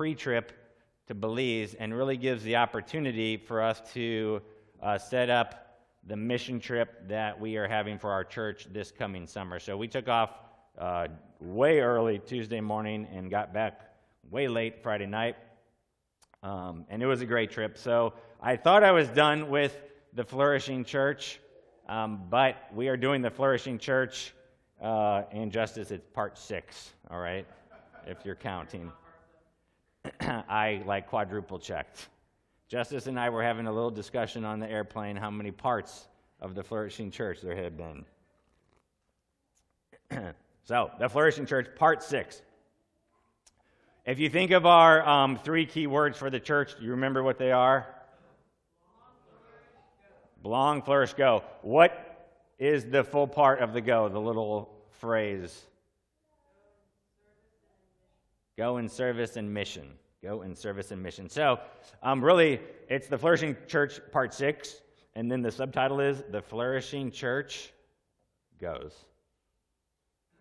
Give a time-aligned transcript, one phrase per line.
[0.00, 0.52] pre trip
[1.06, 4.40] to Belize and really gives the opportunity for us to
[4.82, 5.76] uh, set up
[6.06, 9.58] the mission trip that we are having for our church this coming summer.
[9.58, 10.30] So we took off
[10.78, 11.08] uh,
[11.38, 13.92] way early Tuesday morning and got back
[14.30, 15.36] way late Friday night.
[16.42, 17.76] Um, and it was a great trip.
[17.76, 19.78] So I thought I was done with
[20.14, 21.40] the Flourishing Church,
[21.90, 24.32] um, but we are doing the Flourishing Church
[24.80, 25.90] uh, in Justice.
[25.90, 27.46] It's part six, all right,
[28.06, 28.90] if you're counting.
[30.20, 32.08] I like quadruple checked.
[32.68, 36.06] Justice and I were having a little discussion on the airplane how many parts
[36.40, 38.04] of the flourishing church there had been.
[40.64, 42.40] so, the flourishing church, part six.
[44.06, 47.22] If you think of our um, three key words for the church, do you remember
[47.22, 47.86] what they are?
[50.42, 51.44] Belong, flourish, go.
[51.60, 51.92] What
[52.58, 55.66] is the full part of the go, the little phrase?
[58.60, 59.88] Go in service and mission.
[60.22, 61.30] Go in service and mission.
[61.30, 61.60] So,
[62.02, 62.60] um, really,
[62.90, 64.82] it's the Flourishing Church Part 6,
[65.14, 67.72] and then the subtitle is The Flourishing Church
[68.60, 68.94] Goes.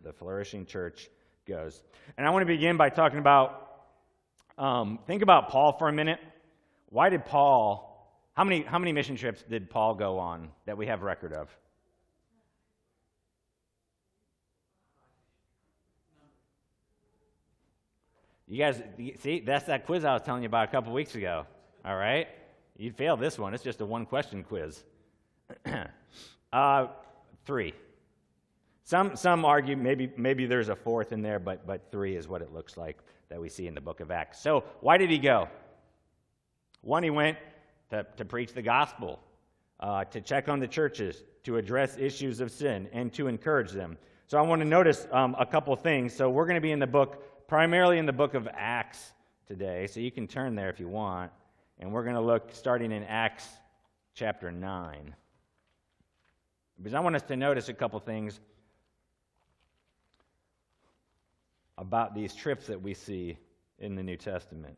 [0.04, 1.10] The Flourishing Church
[1.48, 1.82] Goes.
[2.18, 3.86] And I want to begin by talking about,
[4.58, 6.20] um, think about Paul for a minute.
[6.90, 10.88] Why did Paul, how many, how many mission trips did Paul go on that we
[10.88, 11.48] have record of?
[18.50, 18.82] You guys,
[19.20, 21.46] see, that's that quiz I was telling you about a couple weeks ago.
[21.86, 22.28] All right?
[22.78, 23.54] You'd fail this one.
[23.54, 24.84] It's just a one question quiz.
[26.54, 26.88] uh,
[27.46, 27.74] three.
[28.84, 32.42] Some, some argue maybe, maybe there's a fourth in there, but, but three is what
[32.42, 32.98] it looks like
[33.30, 34.42] that we see in the book of Acts.
[34.42, 35.48] So, why did he go?
[36.82, 37.38] One, he went
[37.92, 39.20] to, to preach the gospel,
[39.80, 43.96] uh, to check on the churches, to address issues of sin, and to encourage them.
[44.26, 46.16] So, I want to notice um, a couple things.
[46.16, 49.12] So, we're going to be in the book primarily in the book of Acts
[49.48, 51.32] today, so you can turn there if you want.
[51.80, 53.48] And we're going to look starting in Acts
[54.14, 55.16] chapter 9.
[56.78, 58.40] Because I want us to notice a couple things
[61.78, 63.38] about these trips that we see
[63.80, 64.78] in the New Testament.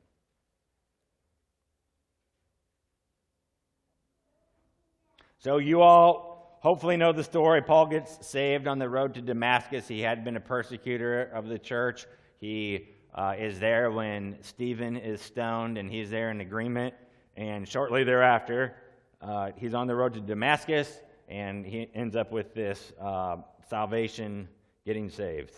[5.40, 7.62] So, you all hopefully know the story.
[7.64, 9.88] Paul gets saved on the road to Damascus.
[9.88, 12.06] He had been a persecutor of the church.
[12.42, 16.96] He uh, is there when Stephen is stoned, and he's there in agreement.
[17.38, 18.76] And shortly thereafter,
[19.22, 20.92] uh, he's on the road to Damascus,
[21.30, 23.38] and he ends up with this uh,
[23.70, 24.50] salvation,
[24.86, 25.54] getting saved.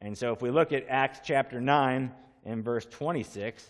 [0.00, 2.12] And so, if we look at Acts chapter 9
[2.44, 3.68] and verse 26,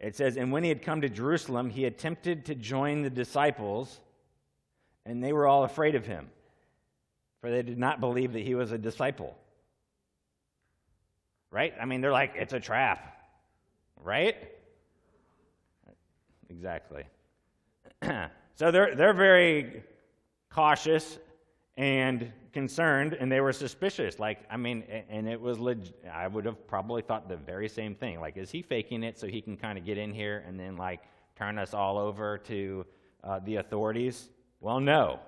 [0.00, 4.00] it says, And when he had come to Jerusalem, he attempted to join the disciples,
[5.06, 6.28] and they were all afraid of him,
[7.40, 9.36] for they did not believe that he was a disciple
[11.50, 11.74] right?
[11.80, 13.16] I mean, they're like, it's a trap,
[14.02, 14.36] right?
[16.50, 17.04] Exactly.
[18.54, 19.82] so they're, they're very
[20.50, 21.18] cautious
[21.76, 24.18] and concerned, and they were suspicious.
[24.18, 27.94] Like, I mean, and it was leg- I would have probably thought the very same
[27.94, 28.20] thing.
[28.20, 30.76] Like, is he faking it so he can kind of get in here and then,
[30.76, 31.00] like,
[31.36, 32.84] turn us all over to
[33.22, 34.30] uh, the authorities?
[34.60, 35.20] Well, no.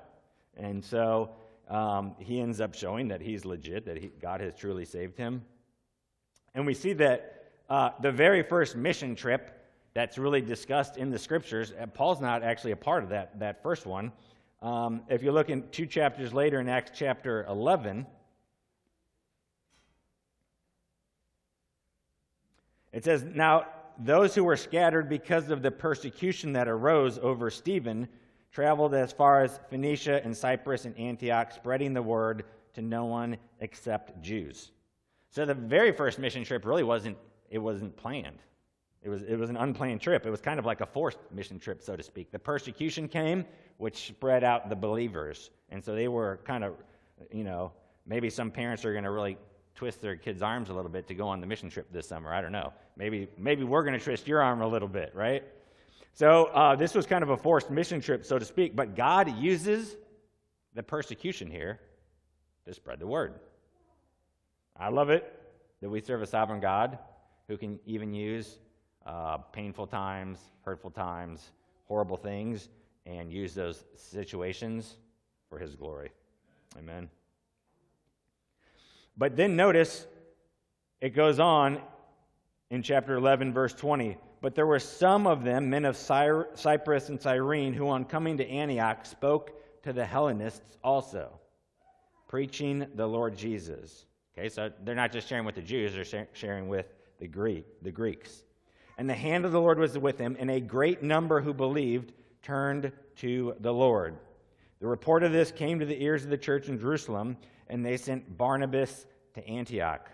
[0.56, 1.30] And so
[1.68, 5.42] um, he ends up showing that he's legit, that he, God has truly saved him.
[6.54, 9.56] And we see that uh, the very first mission trip
[9.94, 13.62] that's really discussed in the scriptures, uh, Paul's not actually a part of that, that
[13.62, 14.12] first one.
[14.62, 18.06] Um, if you look in two chapters later in Acts chapter 11,
[22.92, 23.66] it says, Now
[23.98, 28.08] those who were scattered because of the persecution that arose over Stephen
[28.52, 32.44] traveled as far as Phoenicia and Cyprus and Antioch, spreading the word
[32.74, 34.72] to no one except Jews.
[35.30, 37.16] So the very first mission trip really wasn't
[37.50, 38.38] it wasn't planned.
[39.02, 40.26] It was it was an unplanned trip.
[40.26, 42.30] It was kind of like a forced mission trip, so to speak.
[42.30, 43.44] The persecution came,
[43.78, 46.74] which spread out the believers, and so they were kind of,
[47.32, 47.72] you know,
[48.06, 49.38] maybe some parents are going to really
[49.74, 52.32] twist their kids' arms a little bit to go on the mission trip this summer.
[52.34, 52.72] I don't know.
[52.96, 55.44] Maybe maybe we're going to twist your arm a little bit, right?
[56.12, 58.74] So uh, this was kind of a forced mission trip, so to speak.
[58.74, 59.96] But God uses
[60.74, 61.80] the persecution here
[62.66, 63.34] to spread the word.
[64.80, 65.30] I love it
[65.82, 66.98] that we serve a sovereign God
[67.48, 68.58] who can even use
[69.04, 71.52] uh, painful times, hurtful times,
[71.84, 72.70] horrible things,
[73.04, 74.96] and use those situations
[75.50, 76.10] for his glory.
[76.78, 77.10] Amen.
[79.18, 80.06] But then notice
[81.02, 81.80] it goes on
[82.70, 84.16] in chapter 11, verse 20.
[84.40, 88.48] But there were some of them, men of Cyprus and Cyrene, who on coming to
[88.48, 91.38] Antioch spoke to the Hellenists also,
[92.28, 94.06] preaching the Lord Jesus.
[94.36, 96.86] Okay, so they're not just sharing with the Jews, they're sharing with
[97.18, 98.44] the Greek, the Greeks.
[98.96, 102.12] And the hand of the Lord was with him, and a great number who believed
[102.42, 104.18] turned to the Lord.
[104.80, 107.36] The report of this came to the ears of the church in Jerusalem,
[107.68, 110.08] and they sent Barnabas to Antioch.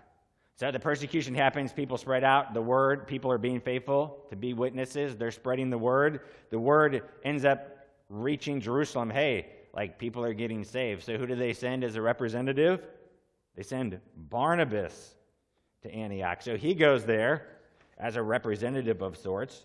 [0.57, 4.55] So the persecution happens, people spread out the word, people are being faithful to be
[4.55, 6.21] witnesses, they're spreading the word.
[6.51, 7.77] The word ends up
[8.09, 9.11] reaching Jerusalem.
[9.11, 11.05] Hey, like people are getting saved.
[11.05, 12.83] So who do they send as a representative?
[13.57, 15.15] They send Barnabas
[15.83, 16.43] to Antioch.
[16.43, 17.47] So he goes there
[17.99, 19.65] as a representative of sorts.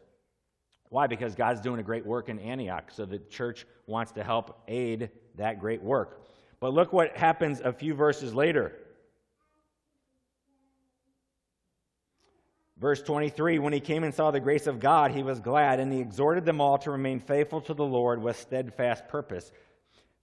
[0.90, 1.08] Why?
[1.08, 2.92] Because God's doing a great work in Antioch.
[2.92, 6.26] So the church wants to help aid that great work.
[6.60, 8.74] But look what happens a few verses later.
[12.78, 15.94] Verse 23 When he came and saw the grace of God, he was glad, and
[15.94, 19.52] he exhorted them all to remain faithful to the Lord with steadfast purpose.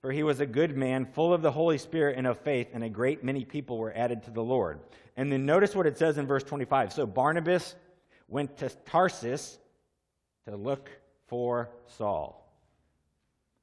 [0.00, 2.84] For he was a good man, full of the Holy Spirit and of faith, and
[2.84, 4.80] a great many people were added to the Lord.
[5.16, 6.92] And then notice what it says in verse 25.
[6.92, 7.74] So Barnabas
[8.28, 9.58] went to Tarsus
[10.46, 10.88] to look
[11.26, 12.48] for Saul,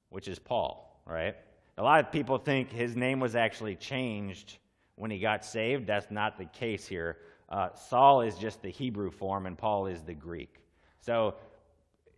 [0.10, 1.36] which is Paul, right?
[1.78, 4.58] A lot of people think his name was actually changed
[4.96, 5.88] when he got saved.
[5.88, 7.18] That's not the case here.
[7.48, 10.56] Uh, Saul is just the Hebrew form, and Paul is the Greek.
[11.02, 11.36] So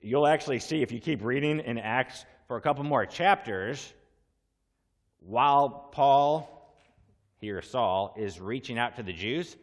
[0.02, 3.94] you'll actually see if you keep reading in Acts for a couple more chapters,
[5.20, 6.76] while Paul,
[7.40, 9.56] here Saul, is reaching out to the Jews,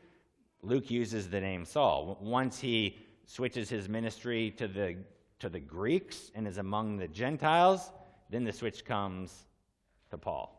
[0.62, 2.18] Luke uses the name Saul.
[2.20, 4.96] Once he switches his ministry to the,
[5.40, 7.90] to the Greeks and is among the Gentiles,
[8.30, 9.46] then the switch comes
[10.10, 10.50] to Paul.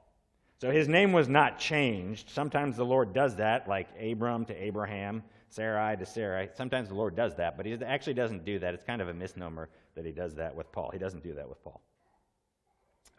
[0.62, 2.30] So his name was not changed.
[2.30, 6.48] Sometimes the Lord does that, like Abram to Abraham, Sarai to Sarah.
[6.56, 8.74] Sometimes the Lord does that, but he actually doesn't do that.
[8.74, 10.90] It's kind of a misnomer that he does that with Paul.
[10.92, 11.82] He doesn't do that with Paul.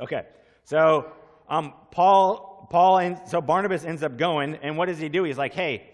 [0.00, 0.24] Okay,
[0.64, 1.12] so
[1.48, 5.24] um, Paul, Paul, and so Barnabas ends up going, and what does he do?
[5.24, 5.88] He's like, "Hey,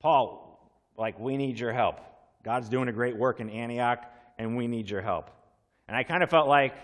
[0.00, 2.00] Paul, like we need your help.
[2.44, 4.04] God's doing a great work in Antioch,
[4.38, 5.30] and we need your help."
[5.88, 6.74] And I kind of felt like,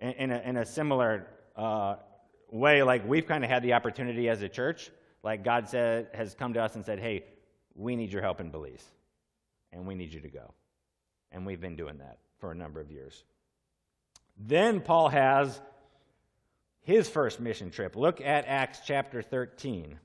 [0.00, 1.26] in, in, a, in a, similar
[1.56, 1.96] uh,
[2.50, 4.90] way, like we've kind of had the opportunity as a church,
[5.22, 7.24] like God said, has come to us and said, hey,
[7.74, 8.84] we need your help in Belize,
[9.72, 10.52] and we need you to go.
[11.32, 13.24] And we've been doing that for a number of years.
[14.38, 15.60] Then Paul has
[16.82, 17.96] his first mission trip.
[17.96, 19.98] Look at Acts chapter 13.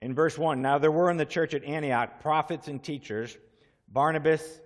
[0.00, 3.36] In verse 1, now there were in the church at Antioch prophets and teachers
[3.88, 4.60] Barnabas,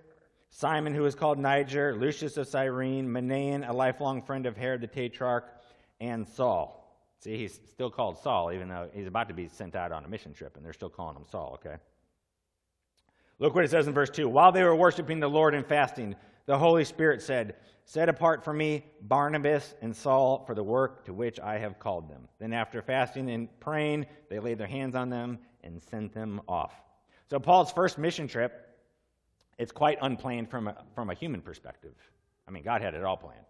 [0.49, 4.87] Simon, who is called Niger, Lucius of Cyrene, Manaen, a lifelong friend of Herod the
[4.87, 5.45] Tetrarch,
[5.99, 6.79] and Saul.
[7.21, 10.07] See, he's still called Saul, even though he's about to be sent out on a
[10.07, 11.77] mission trip, and they're still calling him Saul, okay?
[13.39, 14.29] Look what it says in verse 2.
[14.29, 16.15] While they were worshiping the Lord and fasting,
[16.45, 21.13] the Holy Spirit said, Set apart for me Barnabas and Saul for the work to
[21.13, 22.27] which I have called them.
[22.39, 26.73] Then, after fasting and praying, they laid their hands on them and sent them off.
[27.29, 28.69] So, Paul's first mission trip,
[29.57, 31.95] it's quite unplanned from a, from a human perspective.
[32.47, 33.45] I mean, God had it all planned.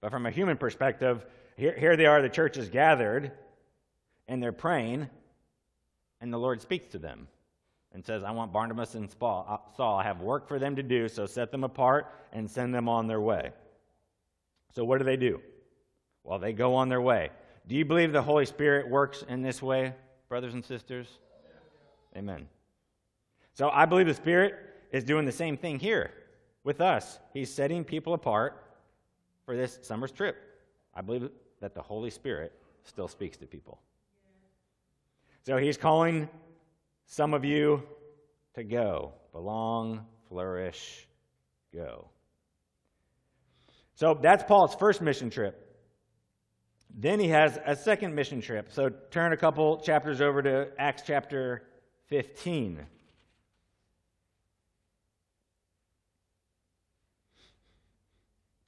[0.00, 1.24] But from a human perspective,
[1.56, 3.32] here, here they are, the church is gathered,
[4.28, 5.08] and they're praying,
[6.20, 7.28] and the Lord speaks to them
[7.96, 9.96] and says, I want Barnabas and uh, Saul.
[9.98, 13.06] I have work for them to do, so set them apart and send them on
[13.06, 13.52] their way.
[14.74, 15.40] So, what do they do?
[16.22, 17.30] Well, they go on their way.
[17.66, 19.94] Do you believe the Holy Spirit works in this way,
[20.28, 21.06] brothers and sisters?
[22.14, 22.46] Amen.
[23.54, 24.56] So, I believe the Spirit
[24.92, 26.12] is doing the same thing here
[26.64, 27.18] with us.
[27.32, 28.62] He's setting people apart
[29.46, 30.36] for this summer's trip.
[30.94, 31.30] I believe
[31.62, 32.52] that the Holy Spirit
[32.84, 33.80] still speaks to people.
[35.46, 36.28] So, He's calling
[37.06, 37.82] some of you
[38.54, 41.06] to go, belong, flourish,
[41.72, 42.10] go.
[43.94, 45.62] So that's Paul's first mission trip.
[46.98, 48.72] Then he has a second mission trip.
[48.72, 51.62] So turn a couple chapters over to Acts chapter
[52.08, 52.86] 15.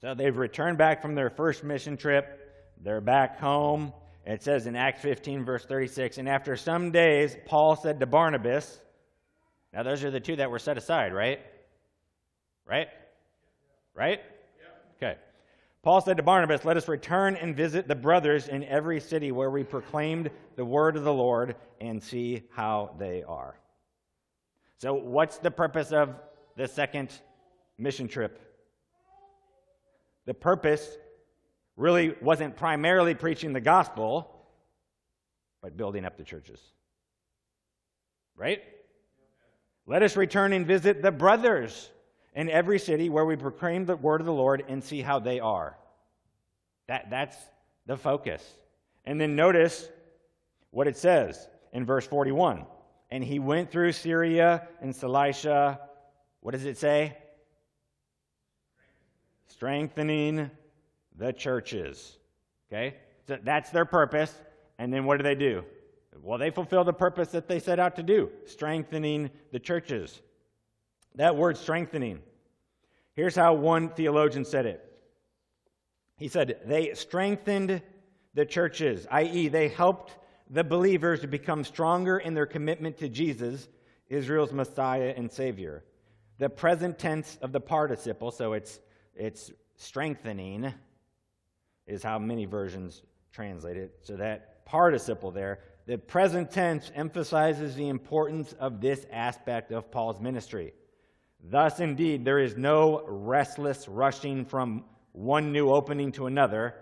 [0.00, 2.38] So they've returned back from their first mission trip.
[2.83, 3.92] They're back home.
[4.28, 8.78] It says in Acts 15, verse 36, and after some days, Paul said to Barnabas,
[9.73, 11.40] now those are the two that were set aside, right?
[12.66, 12.88] Right?
[13.94, 14.20] Right?
[14.97, 15.18] Okay.
[15.82, 19.50] Paul said to Barnabas, Let us return and visit the brothers in every city where
[19.50, 23.58] we proclaimed the word of the Lord and see how they are.
[24.76, 26.14] So, what's the purpose of
[26.54, 27.18] the second
[27.78, 28.38] mission trip?
[30.26, 30.99] The purpose
[31.78, 34.28] really wasn't primarily preaching the gospel,
[35.62, 36.61] but building up the churches.
[38.37, 38.62] Right?
[39.87, 41.90] Let us return and visit the brothers
[42.35, 45.40] in every city where we proclaim the word of the Lord and see how they
[45.40, 45.78] are.
[46.88, 47.37] That, that's
[47.87, 48.44] the focus.
[49.06, 49.88] And then notice
[50.70, 52.66] what it says in verse 41.
[53.11, 55.80] And he went through Syria and Cilicia.
[56.40, 57.16] What does it say?
[59.47, 60.50] Strengthening
[61.18, 62.16] the churches.
[62.70, 62.96] Okay?
[63.26, 64.32] So that's their purpose.
[64.78, 65.64] And then what do they do?
[66.22, 70.20] Well, they fulfill the purpose that they set out to do strengthening the churches.
[71.14, 72.20] That word strengthening.
[73.14, 74.84] Here's how one theologian said it
[76.16, 77.82] He said, They strengthened
[78.34, 80.16] the churches, i.e., they helped
[80.50, 83.68] the believers to become stronger in their commitment to Jesus,
[84.08, 85.84] Israel's Messiah and Savior.
[86.38, 88.80] The present tense of the participle, so it's,
[89.14, 90.72] it's strengthening,
[91.88, 93.02] is how many versions
[93.33, 93.99] translate it.
[94.02, 100.21] So that participle there, the present tense emphasizes the importance of this aspect of Paul's
[100.21, 100.75] ministry.
[101.42, 106.75] Thus, indeed, there is no restless rushing from one new opening to another,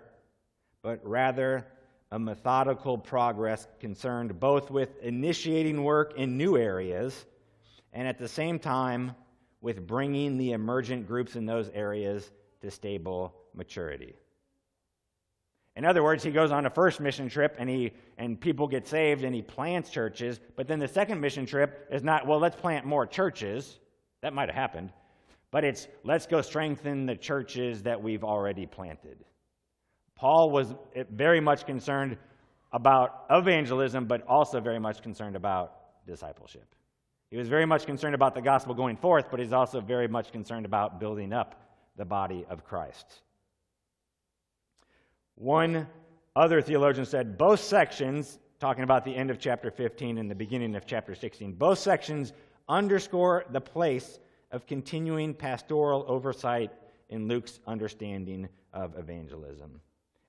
[0.82, 1.66] but rather
[2.10, 7.26] a methodical progress concerned both with initiating work in new areas
[7.92, 9.14] and at the same time
[9.60, 14.14] with bringing the emergent groups in those areas to stable maturity.
[15.76, 18.88] In other words, he goes on a first mission trip and he and people get
[18.88, 22.56] saved and he plants churches, but then the second mission trip is not, well, let's
[22.56, 23.78] plant more churches.
[24.22, 24.90] That might have happened.
[25.50, 29.22] But it's let's go strengthen the churches that we've already planted.
[30.16, 32.16] Paul was eh, very much concerned
[32.72, 35.74] about evangelism, but also very much concerned about
[36.06, 36.74] discipleship.
[37.30, 40.32] He was very much concerned about the gospel going forth, but he's also very much
[40.32, 41.60] concerned about building up
[41.96, 43.22] the body of Christ.
[45.36, 45.86] One
[46.34, 50.74] other theologian said both sections, talking about the end of chapter 15 and the beginning
[50.74, 52.32] of chapter 16, both sections
[52.70, 54.18] underscore the place
[54.50, 56.72] of continuing pastoral oversight
[57.10, 59.78] in Luke's understanding of evangelism.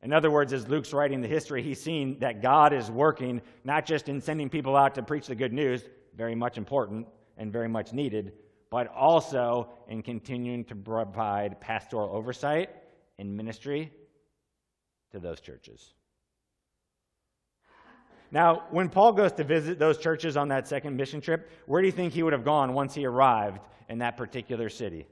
[0.03, 3.85] In other words, as Luke's writing the history, he's seen that God is working not
[3.85, 5.85] just in sending people out to preach the good news,
[6.15, 8.33] very much important and very much needed,
[8.69, 12.69] but also in continuing to provide pastoral oversight
[13.17, 13.91] in ministry
[15.11, 15.93] to those churches.
[18.31, 21.87] Now, when Paul goes to visit those churches on that second mission trip, where do
[21.87, 25.07] you think he would have gone once he arrived in that particular city?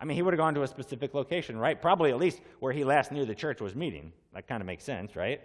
[0.00, 1.80] I mean, he would have gone to a specific location, right?
[1.80, 4.12] Probably at least where he last knew the church was meeting.
[4.34, 5.40] That kind of makes sense, right?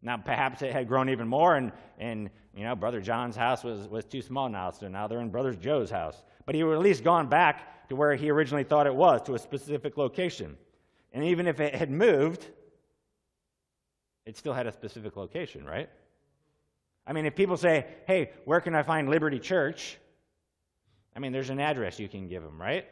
[0.00, 3.88] Now, perhaps it had grown even more, and, and you know, Brother John's house was,
[3.88, 6.22] was too small now, so now they're in Brother Joe's house.
[6.46, 9.34] But he would at least gone back to where he originally thought it was, to
[9.34, 10.56] a specific location.
[11.12, 12.44] And even if it had moved,
[14.26, 15.88] it still had a specific location, right?
[17.06, 19.96] I mean, if people say, hey, where can I find Liberty Church?
[21.16, 22.86] I mean, there's an address you can give them, right?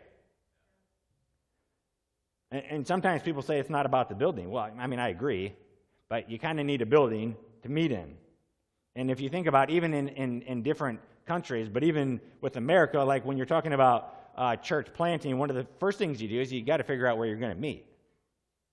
[2.51, 4.51] And, and sometimes people say it's not about the building.
[4.51, 5.53] Well, I mean, I agree,
[6.09, 8.15] but you kind of need a building to meet in.
[8.95, 13.01] And if you think about even in, in, in different countries, but even with America,
[13.01, 16.41] like when you're talking about uh, church planting, one of the first things you do
[16.41, 17.85] is you got to figure out where you're going to meet.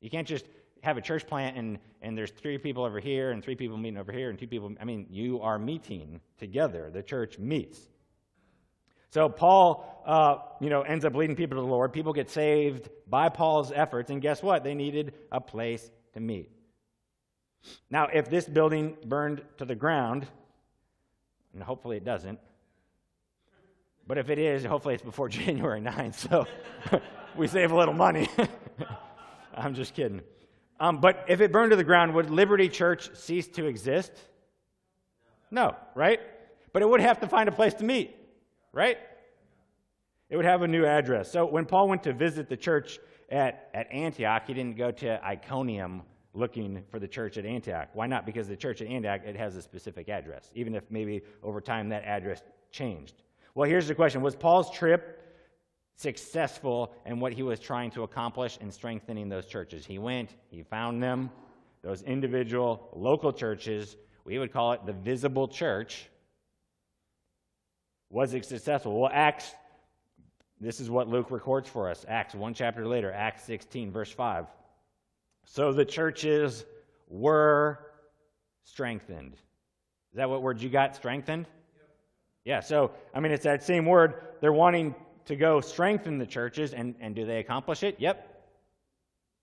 [0.04, 0.46] You can't just
[0.82, 3.98] have a church plant and, and there's three people over here and three people meeting
[3.98, 6.92] over here and two people, I mean, you are meeting together.
[6.92, 7.80] The church meets.
[9.12, 11.94] So Paul, uh, you know, ends up leading people to the Lord.
[11.94, 14.66] People get saved by Paul's efforts, and guess what?
[14.66, 16.52] They needed a place to meet.
[17.90, 20.28] Now, if this building burned to the ground,
[21.54, 22.40] and hopefully it doesn't,
[24.06, 26.46] but if it is, hopefully it's before January 9th, so
[27.38, 28.28] we save a little money.
[29.56, 30.22] I'm just kidding.
[30.80, 34.12] Um, but if it burned to the ground, would Liberty Church cease to exist?
[35.52, 36.20] No, right?
[36.72, 38.16] But it would have to find a place to meet,
[38.72, 38.98] right?
[40.30, 41.32] It would have a new address.
[41.32, 45.24] So when Paul went to visit the church at, at Antioch, he didn't go to
[45.24, 46.02] Iconium
[46.34, 47.90] looking for the church at Antioch.
[47.94, 48.26] Why not?
[48.26, 51.90] Because the church at Antioch, it has a specific address, even if maybe over time
[51.90, 52.42] that address
[52.72, 53.22] changed.
[53.54, 55.23] Well, here's the question Was Paul's trip
[55.96, 59.86] successful in what he was trying to accomplish in strengthening those churches.
[59.86, 61.30] He went, he found them,
[61.82, 63.96] those individual local churches,
[64.26, 66.08] we would call it the visible church.
[68.10, 69.00] Was it successful?
[69.00, 69.52] Well, Acts,
[70.62, 72.06] this is what Luke records for us.
[72.08, 74.46] Acts, one chapter later, Acts 16, verse 5.
[75.46, 76.64] So the churches
[77.10, 77.80] were
[78.64, 79.34] strengthened.
[79.34, 80.96] Is that what word you got?
[80.96, 81.48] Strengthened?
[81.76, 81.90] Yep.
[82.46, 84.14] Yeah, so, I mean, it's that same word.
[84.40, 87.96] They're wanting to go strengthen the churches, and, and do they accomplish it?
[88.00, 88.30] Yep.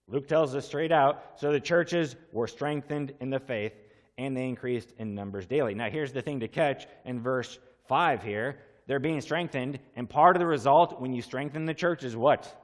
[0.09, 1.23] Luke tells us straight out.
[1.37, 3.73] So the churches were strengthened in the faith,
[4.19, 5.75] and they increased in numbers daily.
[5.75, 7.59] Now, here's the thing to catch in verse
[7.89, 8.59] 5 here.
[8.87, 12.57] They're being strengthened, and part of the result when you strengthen the church is what?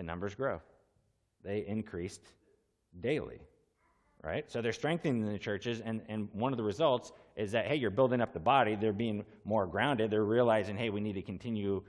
[0.00, 0.60] the numbers grow.
[1.44, 2.22] They increased
[3.00, 3.40] daily,
[4.22, 4.50] right?
[4.50, 7.90] So they're strengthening the churches, and, and one of the results is that, hey, you're
[7.90, 8.76] building up the body.
[8.76, 10.10] They're being more grounded.
[10.10, 11.82] They're realizing, hey, we need to continue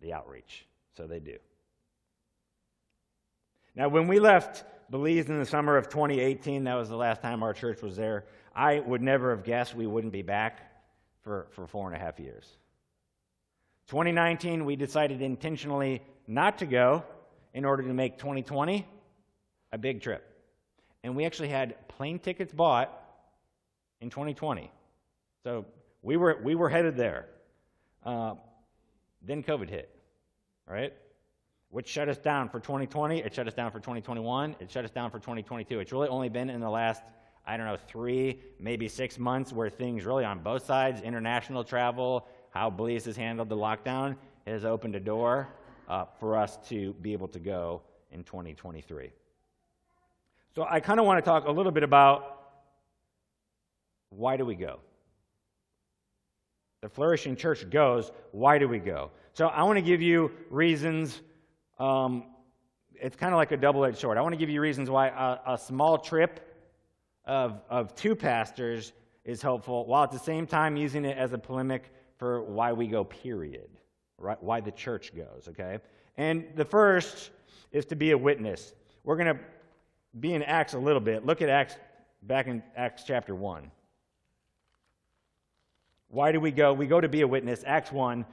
[0.00, 0.66] the outreach.
[0.96, 1.36] So they do.
[3.74, 7.42] Now, when we left Belize in the summer of 2018, that was the last time
[7.42, 10.72] our church was there, I would never have guessed we wouldn't be back
[11.22, 12.44] for, for four and a half years.
[13.88, 17.04] 2019, we decided intentionally not to go
[17.54, 18.86] in order to make 2020
[19.72, 20.27] a big trip.
[21.08, 22.92] And we actually had plane tickets bought
[24.02, 24.70] in 2020.
[25.42, 25.64] So
[26.02, 27.24] we were, we were headed there.
[28.04, 28.34] Uh,
[29.22, 29.88] then COVID hit,
[30.66, 30.92] right?
[31.70, 33.20] Which shut us down for 2020.
[33.20, 34.56] It shut us down for 2021.
[34.60, 35.80] It shut us down for 2022.
[35.80, 37.02] It's really only been in the last,
[37.46, 42.28] I don't know, three, maybe six months where things really on both sides, international travel,
[42.50, 44.14] how Belize has handled the lockdown,
[44.46, 45.48] has opened a door
[45.88, 47.80] uh, for us to be able to go
[48.12, 49.10] in 2023.
[50.58, 52.40] So I kind of want to talk a little bit about
[54.10, 54.80] why do we go?
[56.82, 58.10] The flourishing church goes.
[58.32, 59.12] Why do we go?
[59.34, 61.22] So I want to give you reasons.
[61.78, 62.24] Um,
[63.00, 64.18] it's kind of like a double edged sword.
[64.18, 66.40] I want to give you reasons why a, a small trip
[67.24, 68.92] of, of two pastors
[69.24, 71.84] is helpful, while at the same time using it as a polemic
[72.16, 73.70] for why we go, period.
[74.18, 74.42] Right?
[74.42, 75.78] Why the church goes, okay?
[76.16, 77.30] And the first
[77.70, 78.74] is to be a witness.
[79.04, 79.40] We're going to
[80.20, 81.24] be in Acts a little bit.
[81.24, 81.76] Look at Acts,
[82.22, 83.70] back in Acts chapter 1.
[86.08, 86.72] Why do we go?
[86.72, 87.62] We go to be a witness.
[87.66, 88.24] Acts 1.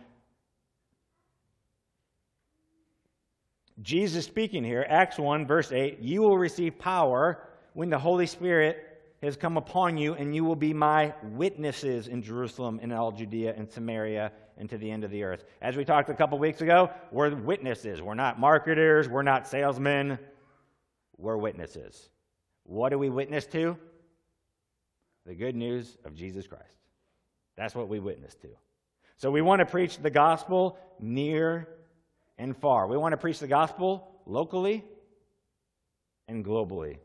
[3.82, 8.78] Jesus speaking here, Acts 1, verse 8 You will receive power when the Holy Spirit
[9.22, 13.54] has come upon you, and you will be my witnesses in Jerusalem, in all Judea
[13.58, 15.44] and Samaria, and to the end of the earth.
[15.62, 18.02] As we talked a couple weeks ago, we're witnesses.
[18.02, 20.18] We're not marketers, we're not salesmen,
[21.18, 22.10] we're witnesses.
[22.64, 23.78] What do we witness to?
[25.26, 26.78] The good news of Jesus Christ.
[27.56, 28.48] That's what we witness to.
[29.18, 31.68] So we want to preach the gospel near
[32.38, 32.88] and far.
[32.88, 34.84] We want to preach the gospel locally
[36.28, 36.98] and globally.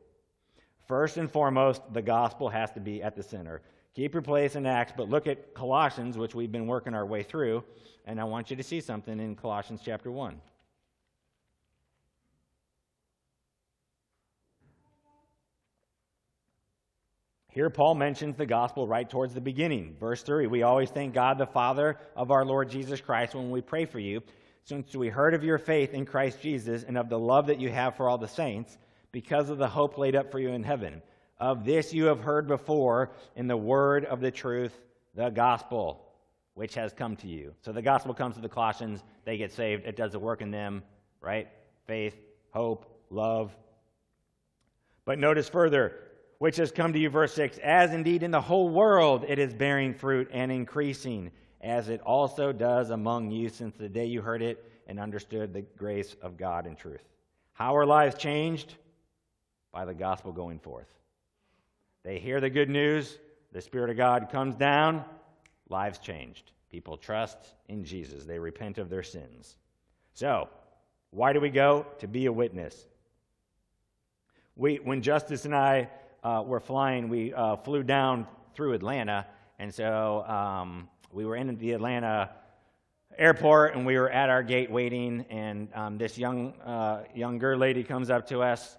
[0.88, 3.62] First and foremost, the gospel has to be at the center.
[3.94, 7.22] Keep your place in Acts, but look at Colossians, which we've been working our way
[7.22, 7.62] through,
[8.06, 10.40] and I want you to see something in Colossians chapter 1.
[17.52, 19.96] Here, Paul mentions the gospel right towards the beginning.
[19.98, 23.60] Verse 3 We always thank God, the Father of our Lord Jesus Christ, when we
[23.60, 24.22] pray for you,
[24.62, 27.68] since we heard of your faith in Christ Jesus and of the love that you
[27.68, 28.78] have for all the saints,
[29.10, 31.02] because of the hope laid up for you in heaven.
[31.38, 34.78] Of this you have heard before in the word of the truth,
[35.16, 36.06] the gospel,
[36.54, 37.52] which has come to you.
[37.62, 40.52] So the gospel comes to the Colossians, they get saved, it does the work in
[40.52, 40.84] them,
[41.20, 41.48] right?
[41.88, 42.14] Faith,
[42.50, 43.56] hope, love.
[45.04, 45.96] But notice further,
[46.40, 49.53] which has come to you, verse 6 As indeed in the whole world it is
[49.53, 54.40] bearing fruit and increasing, as it also does among you since the day you heard
[54.40, 57.05] it and understood the grace of God in truth.
[57.53, 58.74] How are lives changed?
[59.70, 60.88] By the gospel going forth.
[62.05, 63.18] They hear the good news,
[63.53, 65.05] the Spirit of God comes down,
[65.68, 66.53] lives changed.
[66.70, 67.37] People trust
[67.68, 69.57] in Jesus, they repent of their sins.
[70.14, 70.48] So,
[71.11, 71.85] why do we go?
[71.98, 72.87] To be a witness.
[74.57, 75.90] We, when Justice and I
[76.22, 79.26] uh, were flying, we uh, flew down through Atlanta,
[79.59, 82.30] and so um, we were in the Atlanta
[83.18, 87.83] airport, and we were at our gate waiting, and um, this young uh, younger lady
[87.83, 88.76] comes up to us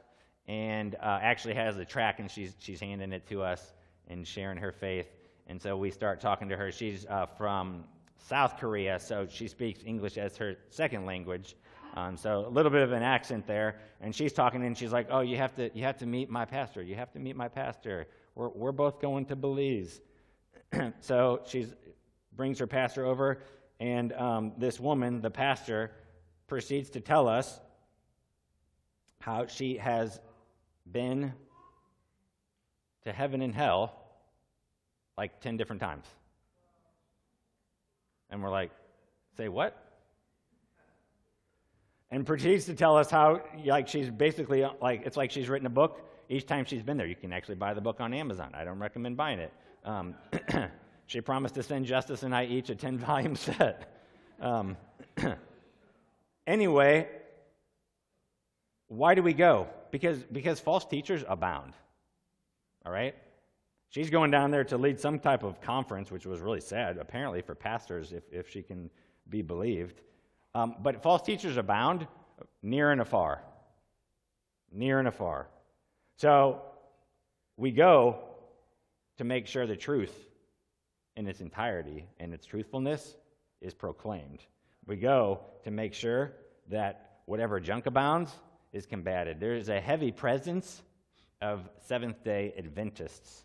[0.47, 3.73] and uh, actually has the track, and she's she's handing it to us
[4.07, 5.07] and sharing her faith.
[5.47, 6.71] And so we start talking to her.
[6.71, 7.83] She's uh, from
[8.17, 11.55] South Korea, so she speaks English as her second language.
[11.93, 15.07] Um, so a little bit of an accent there, and she's talking, and she's like,
[15.09, 16.81] "Oh, you have to, you have to meet my pastor.
[16.81, 18.07] You have to meet my pastor.
[18.33, 19.99] We're, we're both going to Belize."
[21.01, 21.67] so she
[22.33, 23.43] brings her pastor over,
[23.79, 25.91] and um, this woman, the pastor,
[26.47, 27.59] proceeds to tell us
[29.19, 30.19] how she has
[30.89, 31.33] been
[33.03, 33.97] to heaven and hell
[35.17, 36.05] like ten different times,
[38.29, 38.71] and we're like,
[39.35, 39.90] "Say what?"
[42.11, 45.71] And proceeds to tell us how like she's basically like it's like she's written a
[45.71, 47.07] book each time she's been there.
[47.07, 48.51] You can actually buy the book on amazon.
[48.53, 49.53] I don't recommend buying it.
[49.83, 50.15] Um,
[51.07, 53.97] she promised to send justice and i each a 10 volume set.
[54.39, 54.77] Um,
[56.47, 57.07] anyway
[58.87, 59.67] why do we go?
[59.89, 61.73] Because because false teachers abound.
[62.85, 63.15] All right?
[63.89, 67.41] She's going down there to lead some type of conference which was really sad apparently
[67.41, 68.89] for pastors if, if she can
[69.29, 70.01] be believed
[70.53, 72.07] um, but false teachers abound.
[72.61, 73.41] near and afar.
[74.71, 75.47] Near and afar.
[76.17, 76.61] So
[77.57, 78.19] we go
[79.17, 80.13] to make sure the truth
[81.15, 83.15] in its entirety and its truthfulness
[83.61, 84.39] is proclaimed.
[84.85, 86.33] We go to make sure
[86.69, 88.31] that whatever junk abounds
[88.73, 89.39] is combated.
[89.39, 90.81] There is a heavy presence
[91.41, 93.43] of Seventh day Adventists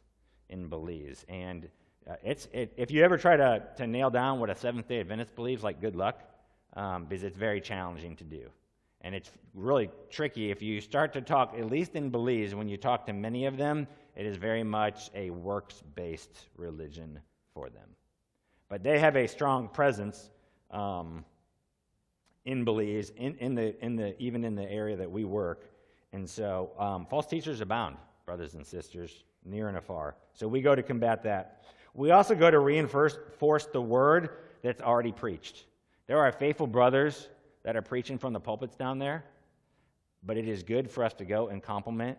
[0.48, 1.24] in Belize.
[1.28, 1.68] And
[2.08, 5.00] uh, it's, it, if you ever try to, to nail down what a Seventh day
[5.00, 6.22] Adventist believes, like good luck,
[6.76, 8.48] um, because it's very challenging to do.
[9.00, 10.50] And it's really tricky.
[10.50, 13.56] If you start to talk, at least in Belize, when you talk to many of
[13.56, 17.20] them, it is very much a works based religion
[17.54, 17.88] for them.
[18.68, 20.30] But they have a strong presence
[20.70, 21.24] um,
[22.44, 25.70] in Belize, in, in, the, in the, even in the area that we work.
[26.12, 30.16] And so um, false teachers abound, brothers and sisters, near and afar.
[30.32, 31.62] So we go to combat that.
[31.94, 34.30] We also go to reinforce the word
[34.62, 35.64] that's already preached.
[36.06, 37.28] There are faithful brothers
[37.64, 39.24] that are preaching from the pulpits down there,
[40.22, 42.16] but it is good for us to go and complement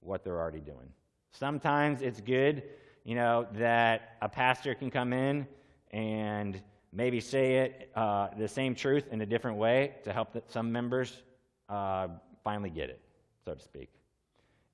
[0.00, 0.92] what they're already doing.
[1.30, 2.64] Sometimes it's good,
[3.04, 5.46] you know, that a pastor can come in
[5.92, 6.60] and
[6.92, 11.22] maybe say it uh, the same truth in a different way to help some members
[11.68, 12.08] uh,
[12.42, 13.00] finally get it,
[13.44, 13.90] so to speak.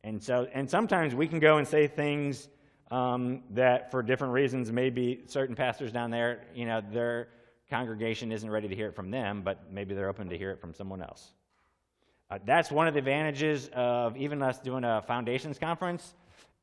[0.05, 2.49] And so, and sometimes we can go and say things
[2.91, 7.29] um, that, for different reasons, maybe certain pastors down there, you know, they're
[7.73, 10.61] congregation isn't ready to hear it from them, but maybe they're open to hear it
[10.61, 11.33] from someone else.
[12.31, 16.15] Uh, that's one of the advantages of even us doing a foundations conference.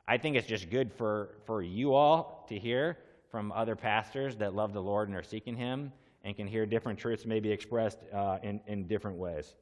[0.08, 3.00] I think it's just good for, for you all to hear
[3.32, 5.92] from other pastors that love the Lord and are seeking Him
[6.24, 9.56] and can hear different truths maybe expressed uh, in, in different ways.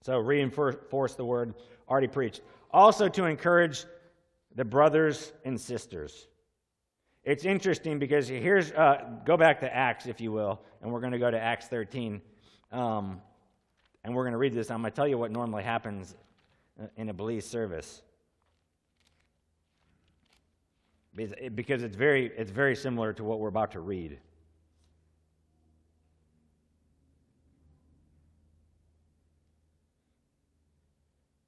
[0.00, 1.54] So, reinforce the word
[1.90, 2.40] already preached.
[2.70, 3.84] Also, to encourage
[4.54, 6.26] the brothers and sisters.
[7.24, 11.12] It's interesting because here's, uh, go back to Acts, if you will, and we're going
[11.12, 12.20] to go to Acts 13.
[12.70, 13.22] Um,
[14.04, 14.70] and we're going to read this.
[14.70, 16.14] I'm going to tell you what normally happens
[16.80, 18.02] uh, in a Belize service.
[21.54, 24.18] Because it's very, it's very similar to what we're about to read.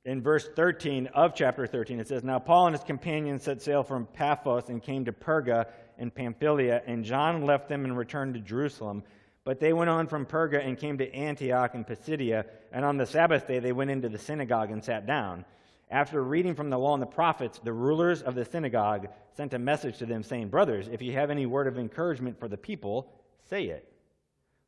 [0.06, 3.82] In verse 13 of chapter 13, it says, Now Paul and his companions set sail
[3.82, 5.66] from Paphos and came to Perga
[5.98, 9.02] in Pamphylia, and John left them and returned to Jerusalem.
[9.42, 13.06] But they went on from Perga and came to Antioch and Pisidia, and on the
[13.06, 15.44] Sabbath day they went into the synagogue and sat down.
[15.90, 19.58] After reading from the law and the prophets, the rulers of the synagogue sent a
[19.58, 23.12] message to them saying, Brothers, if you have any word of encouragement for the people,
[23.50, 23.92] say it.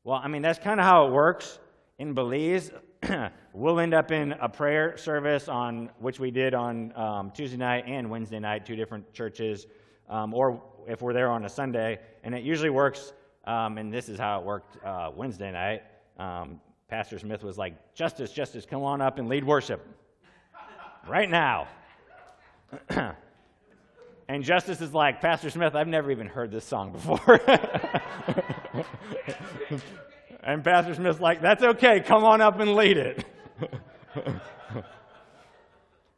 [0.03, 1.61] Well, I mean, that's kind of how it works
[1.96, 2.72] in Belize.
[3.53, 7.85] we'll end up in a prayer service on which we did on um, Tuesday night
[7.87, 9.67] and Wednesday night, two different churches,
[10.09, 12.01] um, or if we're there on a Sunday.
[12.25, 13.13] And it usually works,
[13.45, 15.83] um, and this is how it worked uh, Wednesday night.
[16.19, 19.87] Um, Pastor Smith was like, Justice, Justice, come on up and lead worship
[21.09, 21.69] right now.
[24.29, 27.41] and Justice is like, Pastor Smith, I've never even heard this song before.
[30.42, 33.24] And Pastor Smith's like, that's okay, come on up and lead it.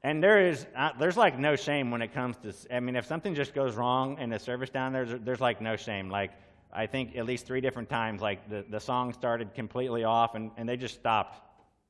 [0.02, 3.06] and there is, uh, there's like no shame when it comes to, I mean, if
[3.06, 6.10] something just goes wrong in the service down there, there's, there's like no shame.
[6.10, 6.32] Like,
[6.72, 10.50] I think at least three different times, like the, the song started completely off and,
[10.56, 11.40] and they just stopped.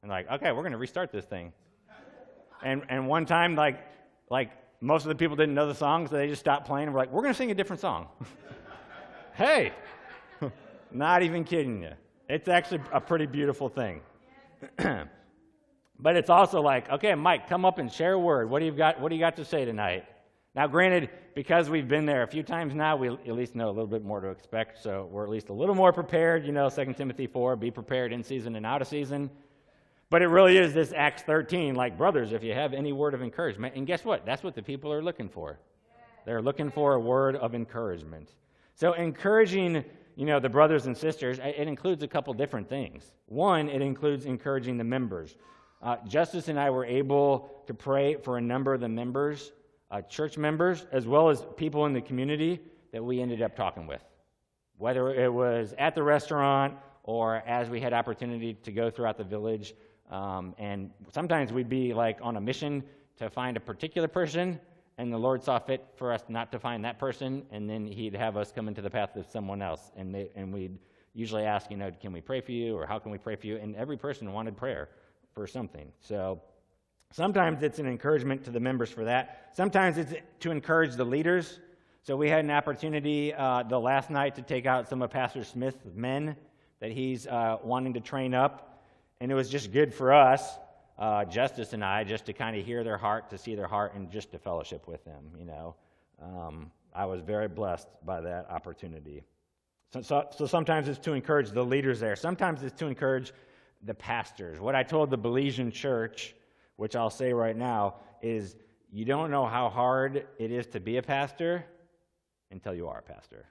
[0.02, 1.52] And like, okay, we're going to restart this thing.
[2.62, 3.80] And, and one time, like,
[4.30, 6.94] like most of the people didn't know the song, so they just stopped playing and
[6.94, 8.08] were like, we're going to sing a different song.
[9.34, 9.72] hey,
[10.90, 11.92] not even kidding you.
[12.30, 14.02] It's actually a pretty beautiful thing.
[14.78, 18.48] but it's also like, okay, Mike, come up and share a word.
[18.48, 19.00] What do you got?
[19.00, 20.04] What do you got to say tonight?
[20.54, 23.72] Now, granted, because we've been there a few times now, we at least know a
[23.74, 24.80] little bit more to expect.
[24.80, 26.46] So we're at least a little more prepared.
[26.46, 29.28] You know, 2 Timothy 4, be prepared in season and out of season.
[30.08, 33.22] But it really is this Acts 13, like, brothers, if you have any word of
[33.22, 33.74] encouragement.
[33.74, 34.24] And guess what?
[34.24, 35.58] That's what the people are looking for.
[36.26, 38.30] They're looking for a word of encouragement.
[38.76, 39.84] So, encouraging
[40.20, 43.11] you know, the brothers and sisters, it includes a couple different things.
[43.24, 45.35] One, it includes encouraging the members.
[45.80, 49.52] Uh, Justice and I were able to pray for a number of the members,
[49.90, 52.61] uh, church members, as well as people in the community
[52.92, 54.04] that we ended up talking with.
[54.76, 59.24] Whether it was at the restaurant or as we had opportunity to go throughout the
[59.24, 59.72] village.
[60.11, 62.85] Um, and sometimes we'd be like on a mission
[63.16, 64.61] to find a particular person
[65.00, 68.14] and the Lord saw fit for us not to find that person, and then He'd
[68.14, 69.90] have us come into the path of someone else.
[69.96, 70.78] And, they, and we'd
[71.14, 73.46] usually ask, you know, can we pray for you, or how can we pray for
[73.46, 73.56] you?
[73.56, 74.90] And every person wanted prayer
[75.32, 75.90] for something.
[76.00, 76.42] So
[77.12, 79.48] sometimes it's an encouragement to the members for that.
[79.54, 81.60] Sometimes it's to encourage the leaders.
[82.02, 85.44] So we had an opportunity uh, the last night to take out some of Pastor
[85.44, 86.36] Smith's men
[86.80, 88.84] that he's uh, wanting to train up.
[89.22, 90.58] and it was just good for us,
[91.00, 93.94] uh, Justice and I, just to kind of hear their heart, to see their heart,
[93.94, 95.24] and just to fellowship with them.
[95.38, 95.74] You know,
[96.22, 99.24] um, I was very blessed by that opportunity.
[99.92, 102.14] So, so, so sometimes it's to encourage the leaders there.
[102.14, 103.32] Sometimes it's to encourage
[103.82, 104.60] the pastors.
[104.60, 106.34] What I told the Belizean church,
[106.76, 108.56] which I'll say right now, is
[108.92, 111.64] you don't know how hard it is to be a pastor
[112.50, 113.46] until you are a pastor.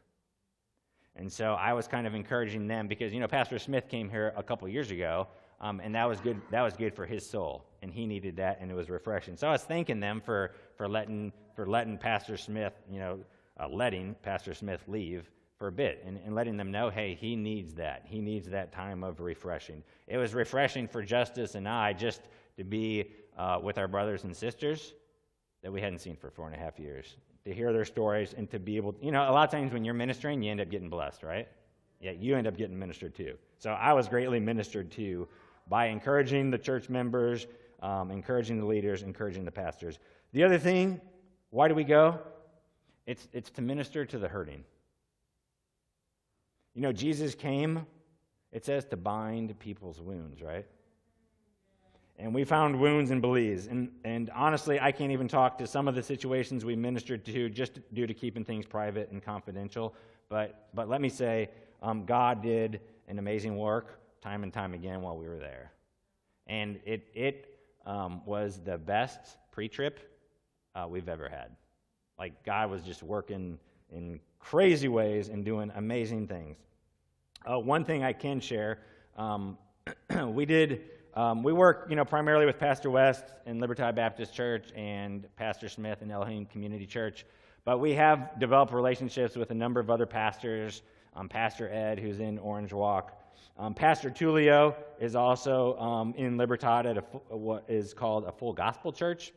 [1.16, 4.34] And so I was kind of encouraging them because, you know, Pastor Smith came here
[4.38, 5.28] a couple years ago,
[5.62, 6.42] um, and that was good.
[6.52, 9.38] That was good for his soul, and he needed that, and it was refreshing.
[9.38, 13.20] So I was thanking them for for letting for letting Pastor Smith, you know,
[13.60, 17.36] uh, letting Pastor Smith leave for a bit, and, and letting them know, hey, he
[17.36, 18.04] needs that.
[18.06, 19.84] He needs that time of refreshing.
[20.08, 22.22] It was refreshing for Justice and I just
[22.58, 24.94] to be uh, with our brothers and sisters
[25.62, 28.50] that we hadn't seen for four and a half years to hear their stories and
[28.52, 30.70] to be able, you know, a lot of times when you're ministering, you end up
[30.70, 31.48] getting blessed, right?
[32.00, 33.34] Yeah, you end up getting ministered to.
[33.58, 35.28] So I was greatly ministered to
[35.70, 37.48] by encouraging the church members,
[37.82, 40.00] um, encouraging the leaders, encouraging the pastors.
[40.34, 41.00] The other thing,
[41.52, 42.20] why do we go?
[43.06, 44.64] It's, it's to minister to the hurting.
[46.74, 47.86] You know, Jesus came,
[48.52, 50.66] it says to bind people's wounds, right?
[52.18, 53.68] And we found wounds in Belize.
[53.68, 57.50] And, and honestly, I can't even talk to some of the situations we ministered to
[57.50, 59.96] just due to keeping things private and confidential.
[60.28, 61.50] But, but let me say,
[61.82, 65.72] um, God did an amazing work time and time again while we were there.
[66.48, 70.00] And it, it um, was the best pre trip
[70.76, 71.56] uh, we've ever had.
[72.18, 73.58] Like, God was just working
[73.92, 76.58] in crazy ways and doing amazing things.
[77.50, 78.80] Uh, one thing I can share
[79.16, 79.58] um,
[80.28, 80.82] we did
[81.16, 85.68] um, we work, you know, primarily with Pastor West in Libertad Baptist Church and Pastor
[85.68, 87.26] Smith in Elohim Community Church,
[87.66, 90.84] but we have developed relationships with a number of other pastors.
[91.16, 93.19] Um, Pastor Ed, who's in Orange Walk.
[93.58, 97.02] Um, Pastor Tulio is also um, in Libertad at a,
[97.36, 99.34] what is called a full gospel church.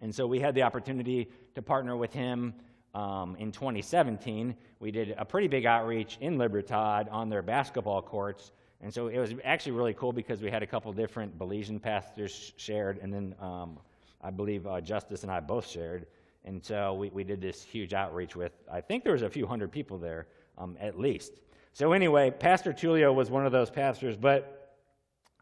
[0.00, 2.54] And so we had the opportunity to partner with him
[2.94, 4.54] um, in 2017.
[4.80, 9.18] We did a pretty big outreach in Libertad on their basketball courts and so it
[9.18, 13.34] was actually really cool because we had a couple different Belizean pastors shared, and then
[13.40, 13.78] um,
[14.20, 16.06] I believe uh, Justice and I both shared.
[16.44, 19.46] And so we, we did this huge outreach with, I think there was a few
[19.46, 20.26] hundred people there
[20.58, 21.40] um, at least.
[21.74, 24.76] So anyway, Pastor Tulio was one of those pastors, but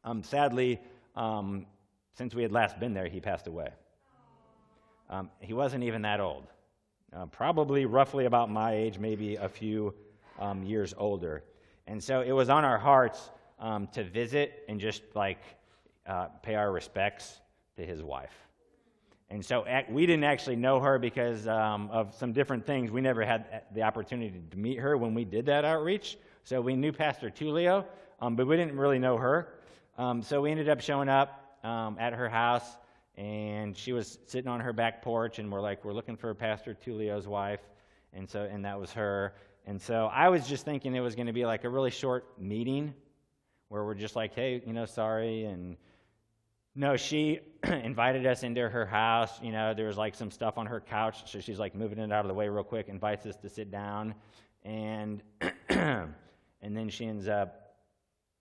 [0.05, 0.81] um, sadly,
[1.17, 1.67] um,
[2.15, 3.71] since we had last been there, he passed away.
[5.09, 6.47] Um, he wasn't even that old,
[7.13, 9.93] uh, probably roughly about my age, maybe a few
[10.39, 11.43] um, years older.
[11.89, 15.43] And so it was on our hearts um, to visit and just like
[16.07, 17.41] uh, pay our respects
[17.77, 18.50] to his wife.
[19.31, 22.91] And so we didn't actually know her because um, of some different things.
[22.91, 26.19] We never had the opportunity to meet her when we did that outreach.
[26.43, 27.85] So we knew Pastor Tulio,
[28.21, 29.55] um, but we didn't really know her.
[29.99, 32.77] Um, so we ended up showing up um, at her house,
[33.17, 36.75] and she was sitting on her back porch, and we're like, we're looking for Pastor
[36.75, 37.61] Tulio's wife.
[38.13, 39.35] And so, and that was her.
[39.67, 42.41] And so I was just thinking it was going to be like a really short
[42.41, 42.95] meeting
[43.69, 45.45] where we're just like, hey, you know, sorry.
[45.45, 45.77] And
[46.75, 49.41] no, she invited us into her house.
[49.43, 51.31] You know, there was like some stuff on her couch.
[51.31, 53.71] So she's like moving it out of the way real quick, invites us to sit
[53.71, 54.15] down.
[54.65, 55.23] And,
[55.69, 56.15] and
[56.63, 57.77] then she ends up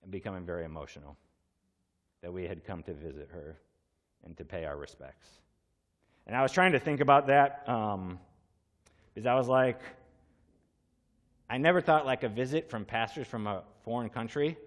[0.09, 1.17] becoming very emotional
[2.21, 3.57] that we had come to visit her
[4.23, 5.27] and to pay our respects.
[6.27, 8.19] And I was trying to think about that um,
[9.13, 9.81] because I was like,
[11.49, 14.57] I never thought like a visit from pastors from a foreign country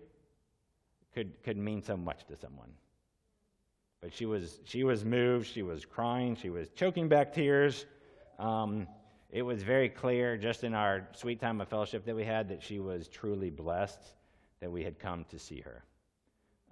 [1.14, 2.70] could, could mean so much to someone.
[4.02, 7.86] But she was, she was moved, she was crying, she was choking back tears.
[8.38, 8.88] Um,
[9.30, 12.62] it was very clear just in our sweet time of fellowship that we had that
[12.62, 14.02] she was truly blessed
[14.60, 15.84] that we had come to see her.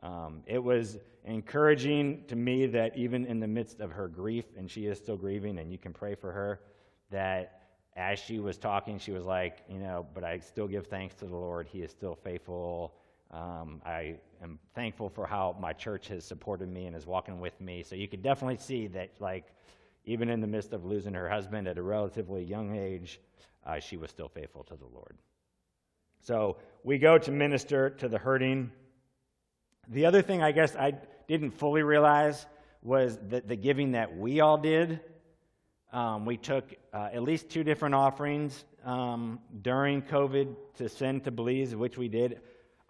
[0.03, 4.71] Um, it was encouraging to me that even in the midst of her grief, and
[4.71, 6.61] she is still grieving, and you can pray for her,
[7.11, 7.61] that
[7.97, 11.27] as she was talking, she was like, you know, but I still give thanks to
[11.27, 11.69] the Lord.
[11.71, 12.95] He is still faithful.
[13.31, 17.61] Um, I am thankful for how my church has supported me and is walking with
[17.61, 17.83] me.
[17.83, 19.47] So you could definitely see that, like,
[20.05, 23.21] even in the midst of losing her husband at a relatively young age,
[23.64, 25.16] uh, she was still faithful to the Lord.
[26.21, 28.73] So we go to minister to the hurting.
[29.88, 30.95] The other thing I guess I
[31.29, 32.47] didn't fully realize
[32.83, 35.01] was that the giving that we all did
[35.93, 41.31] um, we took uh, at least two different offerings um, during COVID to send to
[41.31, 42.40] Belize, which we did.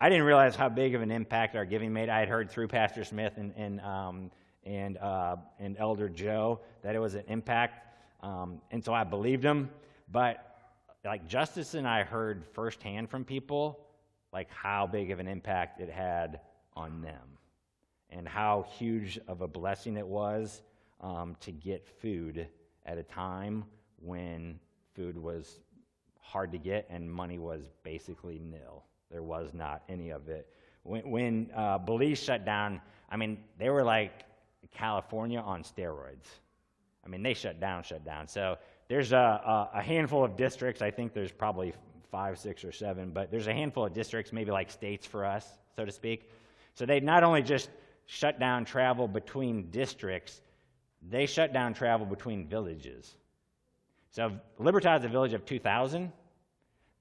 [0.00, 2.08] I didn't realize how big of an impact our giving made.
[2.08, 4.30] I had heard through Pastor Smith and and um,
[4.64, 7.86] and, uh, and Elder Joe that it was an impact,
[8.22, 9.70] um, and so I believed him.
[10.10, 10.46] But
[11.04, 13.86] like Justice and I heard firsthand from people
[14.32, 16.40] like how big of an impact it had
[16.76, 17.38] on them
[18.10, 20.62] and how huge of a blessing it was
[21.00, 22.46] um, to get food
[22.86, 23.64] at a time
[23.96, 24.58] when
[24.94, 25.60] food was
[26.20, 28.84] hard to get and money was basically nil.
[29.10, 30.48] There was not any of it.
[30.82, 34.24] When, when uh, Belize shut down, I mean, they were like
[34.70, 36.26] California on steroids.
[37.04, 38.28] I mean, they shut down, shut down.
[38.28, 38.56] So
[38.88, 40.82] there's a, a, a handful of districts.
[40.82, 41.72] I think there's probably
[42.10, 45.46] five, six, or seven, but there's a handful of districts, maybe like states for us,
[45.76, 46.30] so to speak.
[46.74, 47.70] So they not only just
[48.06, 50.40] shut down travel between districts,
[51.08, 53.14] they shut down travel between villages.
[54.10, 56.12] So Libertad is a village of 2,000,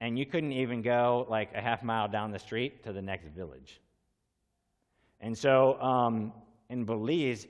[0.01, 3.27] and you couldn't even go like a half mile down the street to the next
[3.29, 3.81] village.
[5.19, 6.33] And so um,
[6.69, 7.47] in Belize,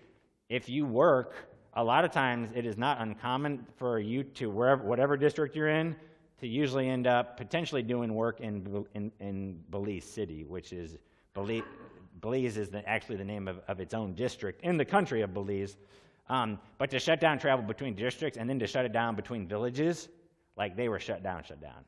[0.49, 1.35] if you work,
[1.73, 5.69] a lot of times it is not uncommon for you to, wherever, whatever district you're
[5.69, 5.95] in,
[6.39, 10.97] to usually end up potentially doing work in, in, in Belize City, which is
[11.33, 11.63] Belize,
[12.21, 15.33] Belize is the, actually the name of, of its own district in the country of
[15.33, 15.77] Belize.
[16.29, 19.47] Um, but to shut down travel between districts and then to shut it down between
[19.47, 20.09] villages,
[20.55, 21.83] like they were shut down, shut down.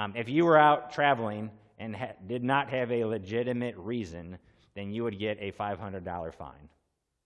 [0.00, 4.38] Um, if you were out traveling and ha- did not have a legitimate reason,
[4.74, 6.70] then you would get a $500 fine,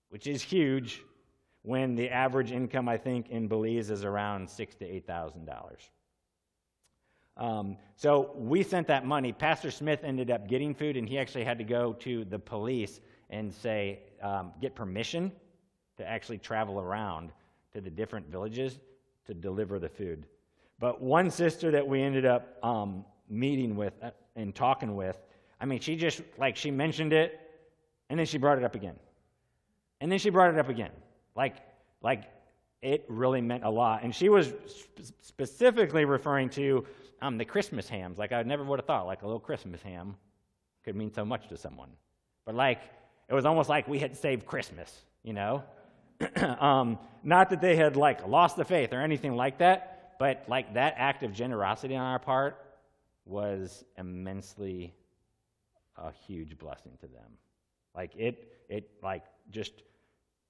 [0.09, 1.01] which is huge
[1.63, 5.89] when the average income, I think, in Belize is around six to $8,000.
[7.37, 9.33] Um, so we sent that money.
[9.33, 13.01] Pastor Smith ended up getting food, and he actually had to go to the police
[13.31, 15.31] and say, um, get permission
[15.97, 17.31] to actually travel around
[17.73, 18.81] to the different villages
[19.27, 20.27] to deliver the food.
[20.85, 25.17] But one sister that we ended up um, meeting with uh, and talking with,
[25.59, 27.41] I mean, she just, like, she mentioned it,
[28.11, 28.97] and then she brought it up again.
[30.03, 30.91] And then she brought it up again.
[31.35, 31.57] Like,
[32.03, 32.25] like
[32.83, 34.03] it really meant a lot.
[34.03, 36.85] And she was sp- specifically referring to
[37.23, 38.19] um, the Christmas hams.
[38.19, 40.15] Like, I never would have thought, like, a little Christmas ham
[40.85, 41.89] could mean so much to someone.
[42.45, 42.83] But, like,
[43.31, 45.65] it was almost like we had saved Christmas, you know?
[46.61, 50.75] um, not that they had like lost the faith or anything like that, but like
[50.75, 52.59] that act of generosity on our part
[53.27, 54.95] was immensely
[55.97, 57.39] a huge blessing to them.
[57.95, 59.83] Like it, it like just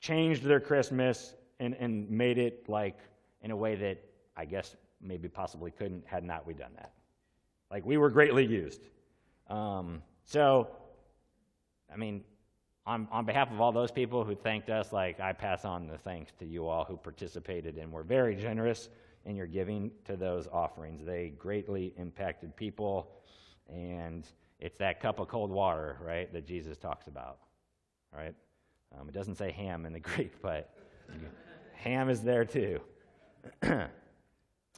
[0.01, 2.99] changed their Christmas and, and made it like
[3.43, 3.99] in a way that
[4.37, 6.93] I guess maybe possibly couldn't had not we done that.
[7.71, 8.81] Like we were greatly used.
[9.49, 10.69] Um, so,
[11.93, 12.25] I mean,
[12.87, 15.99] on, on behalf of all those people who thanked us, like I pass on the
[15.99, 18.89] thanks to you all who participated and were very generous
[19.25, 21.05] in your giving to those offerings.
[21.05, 23.11] They greatly impacted people,
[23.69, 24.27] and
[24.61, 27.39] it's that cup of cold water, right, that Jesus talks about,
[28.13, 28.35] right?
[28.99, 30.75] Um, it doesn't say ham in the Greek, but
[31.75, 32.81] ham is there too.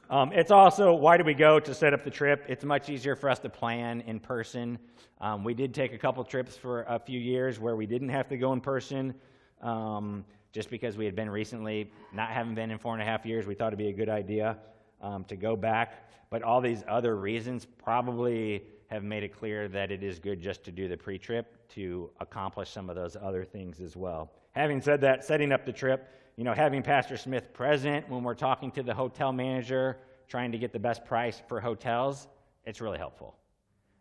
[0.09, 2.45] Um, it's also why do we go to set up the trip?
[2.49, 4.79] It's much easier for us to plan in person.
[5.21, 8.29] Um, we did take a couple trips for a few years where we didn't have
[8.29, 9.15] to go in person,
[9.63, 13.27] um, just because we had been recently not having been in four and a half
[13.27, 13.47] years.
[13.47, 14.59] We thought it'd be a good idea
[15.01, 16.09] um, to go back.
[16.31, 20.65] But all these other reasons probably have made it clear that it is good just
[20.65, 24.33] to do the pre-trip to accomplish some of those other things as well.
[24.53, 28.35] Having said that, setting up the trip you know, having Pastor Smith present when we're
[28.35, 29.97] talking to the hotel manager,
[30.29, 32.29] trying to get the best price for hotels,
[32.67, 33.37] it's really helpful.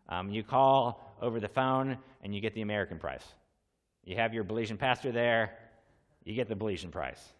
[0.08, 3.24] Um, you call over the phone and you get the American price.
[4.04, 5.56] You have your Belizean pastor there,
[6.26, 7.32] you get the Belizean price.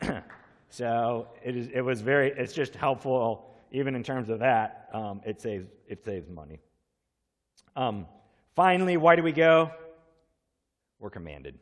[0.70, 5.20] so it, is, it was very, it's just helpful, even in terms of that, um,
[5.26, 6.60] it, saves, it saves money.
[7.74, 8.06] Um,
[8.54, 9.72] finally, why do we go?
[11.00, 11.58] We're commanded.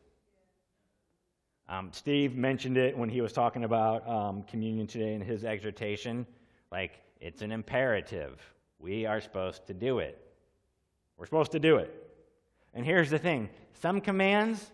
[1.71, 6.27] Um, Steve mentioned it when he was talking about um, communion today in his exhortation.
[6.71, 8.41] Like, it's an imperative.
[8.79, 10.21] We are supposed to do it.
[11.17, 11.95] We're supposed to do it.
[12.75, 14.71] And here's the thing some commands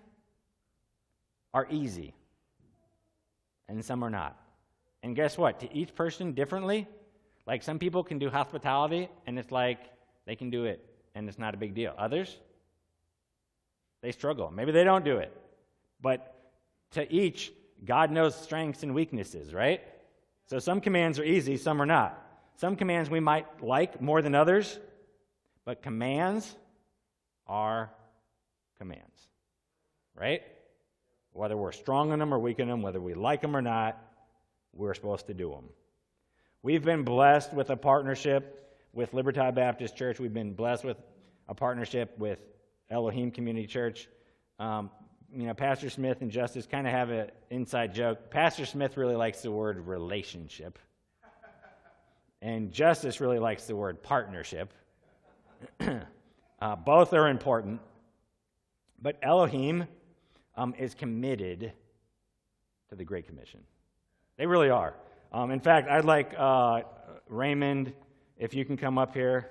[1.55, 2.13] are easy,
[3.69, 4.37] and some are not.
[5.03, 5.61] And guess what?
[5.61, 6.87] To each person differently.
[7.47, 9.79] Like, some people can do hospitality, and it's like
[10.27, 10.85] they can do it,
[11.15, 11.95] and it's not a big deal.
[11.97, 12.37] Others,
[14.03, 14.51] they struggle.
[14.51, 15.33] Maybe they don't do it.
[16.01, 16.35] But
[16.93, 17.53] to each,
[17.85, 19.81] God knows strengths and weaknesses, right?
[20.47, 22.21] So some commands are easy, some are not.
[22.57, 24.79] Some commands we might like more than others,
[25.65, 26.55] but commands
[27.47, 27.91] are
[28.79, 29.29] commands,
[30.17, 30.43] right?
[31.35, 34.01] Whether we're strong in them or weak in them, whether we like them or not,
[34.73, 35.65] we're supposed to do them.
[36.63, 40.21] We've been blessed with a partnership with Liberty Baptist Church.
[40.21, 40.97] We've been blessed with
[41.49, 42.39] a partnership with
[42.89, 44.09] Elohim Community Church.
[44.61, 44.91] Um,
[45.35, 48.31] you know, Pastor Smith and Justice kind of have an inside joke.
[48.31, 50.79] Pastor Smith really likes the word relationship,
[52.41, 54.73] and Justice really likes the word partnership.
[56.61, 57.81] uh, both are important.
[59.03, 59.89] But Elohim
[60.57, 61.73] um, is committed
[62.89, 63.61] to the Great Commission.
[64.37, 64.95] They really are.
[65.33, 66.83] Um, in fact, I'd like uh,
[67.29, 67.93] Raymond,
[68.39, 69.51] if you can come up here.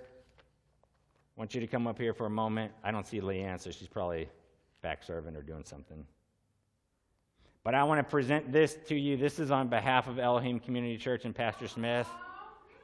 [1.35, 2.71] I want you to come up here for a moment.
[2.83, 4.29] I don't see Leanne, so she's probably
[4.81, 6.05] back serving or doing something.
[7.63, 9.17] But I want to present this to you.
[9.17, 12.07] This is on behalf of Elohim Community Church and Pastor Smith.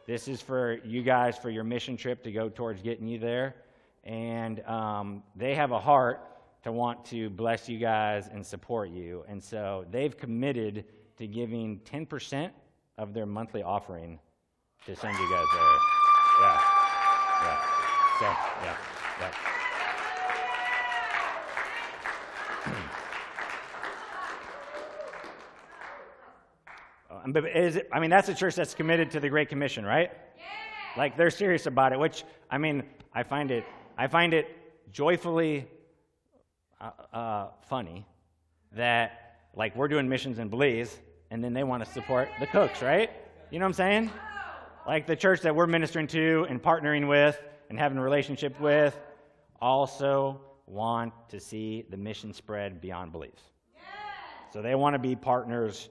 [0.08, 3.56] This is for you guys for your mission trip to go towards getting you there.
[4.04, 6.22] And um, they have a heart
[6.64, 9.24] to want to bless you guys and support you.
[9.28, 10.86] And so they've committed
[11.18, 12.52] to giving 10%
[12.98, 14.20] of their monthly offering
[14.86, 15.78] to send you guys there.
[16.42, 16.62] Yeah.
[17.42, 17.58] Yeah.
[18.20, 18.26] So,
[18.64, 18.78] yeah.
[19.22, 19.34] Yeah.
[27.22, 29.84] Um, but is it, I mean, that's a church that's committed to the Great Commission,
[29.84, 30.12] right?
[30.38, 30.44] Yeah.
[30.96, 32.00] Like they're serious about it.
[32.00, 32.84] Which I mean,
[33.14, 33.66] I find it,
[33.98, 34.48] I find it
[34.92, 35.68] joyfully
[36.82, 38.06] uh, uh, funny
[38.74, 41.00] that like we're doing missions in Belize,
[41.32, 43.10] and then they want to support the cooks, right?
[43.52, 44.12] You know what I'm saying?
[44.88, 49.00] Like the church that we're ministering to and partnering with and having a relationship with
[49.62, 53.32] also want to see the mission spread beyond Belize.
[54.52, 55.90] So they want to be partners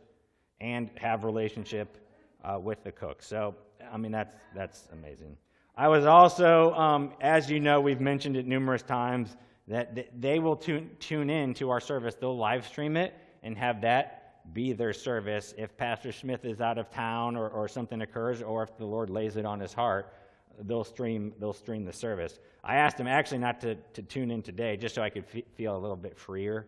[0.61, 1.99] and have relationship
[2.45, 3.23] uh, with the cook.
[3.23, 3.55] So,
[3.93, 5.37] I mean, that's, that's amazing.
[5.77, 9.37] I was also, um, as you know, we've mentioned it numerous times,
[9.69, 12.15] that they will tune, tune in to our service.
[12.15, 15.55] They'll live stream it and have that be their service.
[15.59, 19.11] If Pastor Smith is out of town or, or something occurs, or if the Lord
[19.11, 20.13] lays it on his heart,
[20.61, 22.39] they'll stream, they'll stream the service.
[22.65, 25.45] I asked him actually not to, to tune in today, just so I could f-
[25.55, 26.67] feel a little bit freer,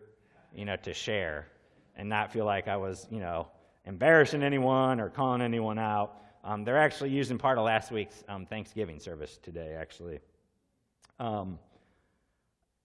[0.53, 1.47] you know, to share
[1.95, 3.47] and not feel like I was, you know,
[3.85, 6.17] embarrassing anyone or calling anyone out.
[6.43, 10.19] Um, they're actually using part of last week's um, Thanksgiving service today, actually.
[11.19, 11.59] Um,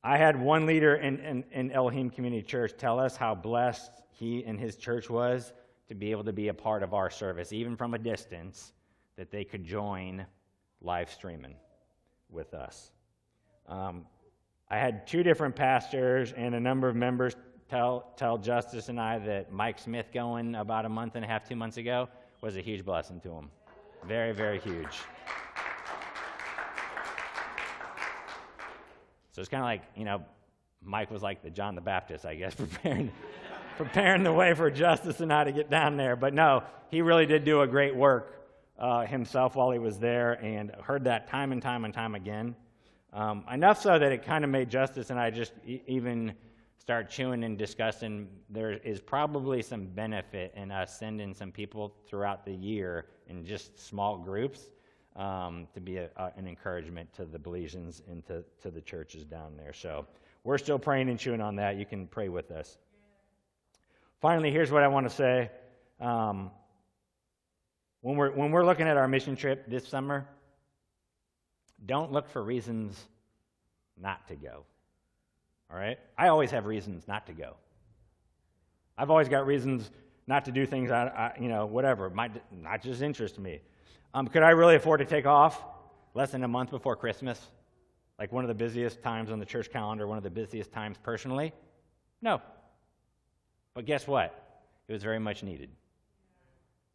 [0.06, 4.44] I had one leader in, in, in Elohim Community Church tell us how blessed he
[4.44, 5.52] and his church was
[5.88, 8.72] to be able to be a part of our service, even from a distance,
[9.16, 10.24] that they could join
[10.80, 11.56] live streaming
[12.30, 12.92] with us.
[13.66, 14.06] Um,
[14.70, 17.34] I had two different pastors and a number of members
[17.68, 21.48] tell, tell Justice and I that Mike Smith going about a month and a half,
[21.48, 22.08] two months ago
[22.42, 23.50] was a huge blessing to him.
[24.06, 25.00] Very, very huge.
[29.36, 30.24] So it's kind of like, you know,
[30.82, 33.12] Mike was like the John the Baptist, I guess, preparing,
[33.76, 36.16] preparing the way for Justice and I to get down there.
[36.16, 38.32] But no, he really did do a great work
[38.78, 42.56] uh, himself while he was there and heard that time and time and time again.
[43.12, 46.32] Um, enough so that it kind of made Justice and I just e- even
[46.78, 52.46] start chewing and discussing, there is probably some benefit in us sending some people throughout
[52.46, 54.70] the year in just small groups
[55.16, 59.24] um, to be a, a, an encouragement to the Belizeans and to, to the churches
[59.24, 59.72] down there.
[59.72, 60.06] So
[60.44, 61.76] we're still praying and chewing on that.
[61.76, 62.78] You can pray with us.
[64.20, 65.50] Finally, here's what I want to say.
[66.00, 66.50] Um,
[68.02, 70.26] when, we're, when we're looking at our mission trip this summer,
[71.84, 73.02] don't look for reasons
[74.00, 74.64] not to go.
[75.70, 75.98] All right?
[76.16, 77.54] I always have reasons not to go.
[78.96, 79.90] I've always got reasons
[80.26, 83.60] not to do things, I, I you know, whatever, might not just interest me.
[84.16, 85.62] Um, could I really afford to take off
[86.14, 87.38] less than a month before Christmas?
[88.18, 90.96] Like one of the busiest times on the church calendar, one of the busiest times
[91.02, 91.52] personally?
[92.22, 92.40] No.
[93.74, 94.34] But guess what?
[94.88, 95.68] It was very much needed.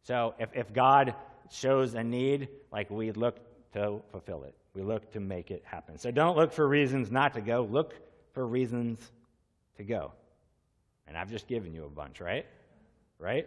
[0.02, 1.14] So if, if God
[1.48, 3.38] shows a need, like we look
[3.74, 5.98] to fulfill it, we look to make it happen.
[5.98, 7.68] So don't look for reasons not to go.
[7.70, 7.94] Look
[8.32, 8.98] for reasons
[9.76, 10.10] to go.
[11.06, 12.46] And I've just given you a bunch, right?
[13.20, 13.46] Right?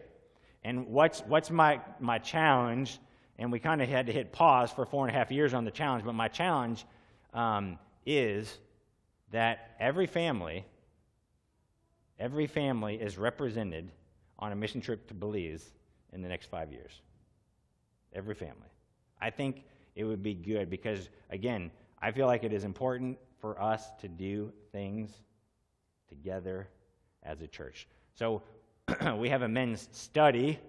[0.64, 3.00] And what's, what's my, my challenge?
[3.38, 5.66] And we kind of had to hit pause for four and a half years on
[5.66, 6.86] the challenge, but my challenge
[7.34, 8.58] um, is
[9.32, 10.66] that every family,
[12.18, 13.92] every family is represented
[14.40, 15.72] on a mission trip to Belize
[16.14, 17.02] in the next five years.
[18.14, 18.70] Every family.
[19.22, 19.64] I think
[19.96, 21.72] it would be good because, again,
[22.02, 25.12] I feel like it is important for us to do things
[26.08, 26.70] together
[27.24, 27.88] as a church.
[28.14, 28.42] So
[29.18, 30.60] we have a men's study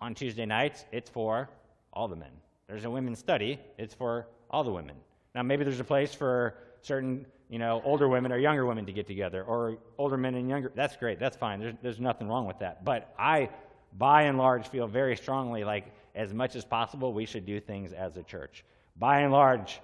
[0.00, 0.84] on Tuesday nights.
[0.92, 1.50] It's for
[1.92, 2.30] all the men.
[2.68, 3.58] There's a women's study.
[3.78, 4.96] It's for all the women.
[5.34, 8.92] Now maybe there's a place for certain, you know, older women or younger women to
[8.92, 10.72] get together, or older men and younger.
[10.74, 11.18] That's great.
[11.18, 11.60] That's fine.
[11.60, 12.84] There's, there's nothing wrong with that.
[12.84, 13.50] But I,
[13.96, 17.92] by and large, feel very strongly like as much as possible we should do things
[17.92, 18.64] as a church.
[18.96, 19.80] By and large,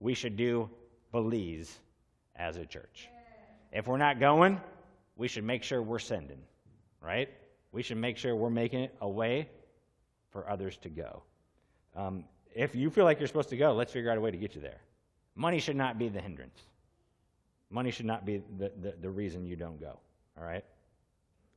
[0.00, 0.68] we should do
[1.12, 1.78] Belize
[2.34, 3.08] as a church.
[3.72, 4.60] If we're not going,
[5.16, 6.40] we should make sure we're sending,
[7.00, 7.28] right?
[7.72, 9.48] We should make sure we're making it a way
[10.30, 11.22] for others to go.
[11.96, 12.24] Um,
[12.54, 14.54] if you feel like you're supposed to go, let's figure out a way to get
[14.54, 14.80] you there.
[15.34, 16.60] Money should not be the hindrance.
[17.70, 19.98] Money should not be the, the, the reason you don't go.
[20.38, 20.64] All right?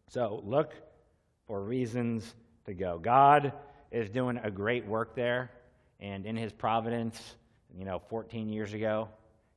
[0.07, 0.73] So look
[1.45, 2.33] for reasons
[2.65, 2.97] to go.
[2.97, 3.53] God
[3.91, 5.51] is doing a great work there,
[5.99, 7.35] and in His providence,
[7.77, 9.07] you know, 14 years ago,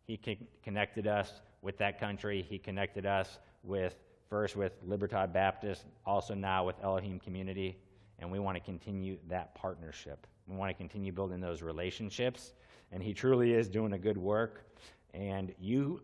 [0.07, 0.21] He
[0.63, 2.45] connected us with that country.
[2.49, 3.95] He connected us with
[4.29, 7.77] first with Libertad Baptist, also now with Elohim Community,
[8.19, 10.27] and we want to continue that partnership.
[10.47, 12.53] We want to continue building those relationships,
[12.91, 14.67] and He truly is doing a good work.
[15.15, 16.03] And you,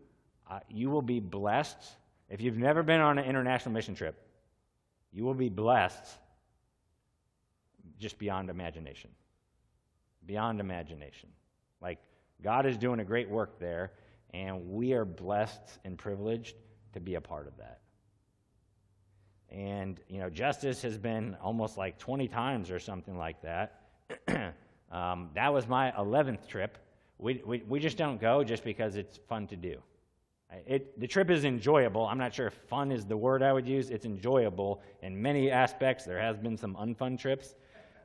[0.49, 1.77] uh, you will be blessed
[2.29, 4.15] if you've never been on an international mission trip.
[5.11, 6.05] You will be blessed
[7.99, 9.09] just beyond imagination.
[10.25, 11.29] Beyond imagination.
[11.81, 11.99] Like
[12.41, 13.91] God is doing a great work there,
[14.33, 16.55] and we are blessed and privileged
[16.93, 17.79] to be a part of that.
[19.51, 23.81] And, you know, Justice has been almost like 20 times or something like that.
[24.91, 26.77] um, that was my 11th trip.
[27.17, 29.81] We, we, we just don't go just because it's fun to do.
[30.65, 32.07] It, the trip is enjoyable.
[32.07, 33.91] I'm not sure if fun is the word I would use.
[33.91, 36.05] It's enjoyable in many aspects.
[36.05, 37.55] There has been some unfun trips.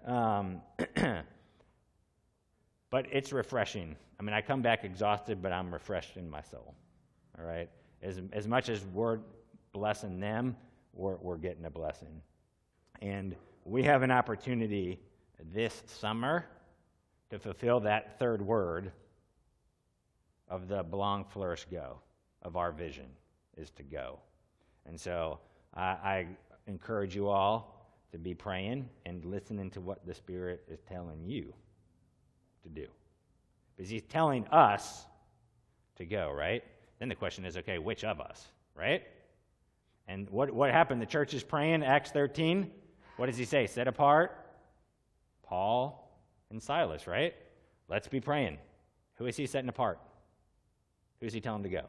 [0.05, 0.61] Um,
[2.91, 3.97] but it's refreshing.
[4.21, 6.75] I mean, I come back exhausted, but I'm refreshed in my soul.
[7.39, 7.71] All right?
[8.03, 9.21] As, as much as we're
[9.73, 10.55] blessing them,
[10.93, 12.21] we're, we're getting a blessing.
[13.01, 13.35] And
[13.65, 15.01] we have an opportunity
[15.53, 16.47] this summer
[17.31, 18.93] to fulfill that third word
[20.49, 21.99] of the belong, flourish, go
[22.43, 23.07] of our vision
[23.57, 24.19] is to go.
[24.87, 25.41] And so
[25.75, 26.27] I, I
[26.67, 31.53] encourage you all to be praying and listening to what the Spirit is telling you
[32.63, 32.87] to do.
[33.77, 35.07] Because He's telling us
[35.97, 36.63] to go, right?
[36.99, 39.03] Then the question is okay, which of us, right?
[40.07, 41.01] And what, what happened?
[41.01, 42.71] The church is praying, Acts 13.
[43.17, 43.67] What does he say?
[43.67, 44.44] Set apart
[45.47, 46.19] Paul
[46.51, 47.35] and Silas, right?
[47.89, 48.59] Let's be praying.
[49.17, 49.99] Who is he setting apart?
[51.21, 51.85] Who is he telling to go?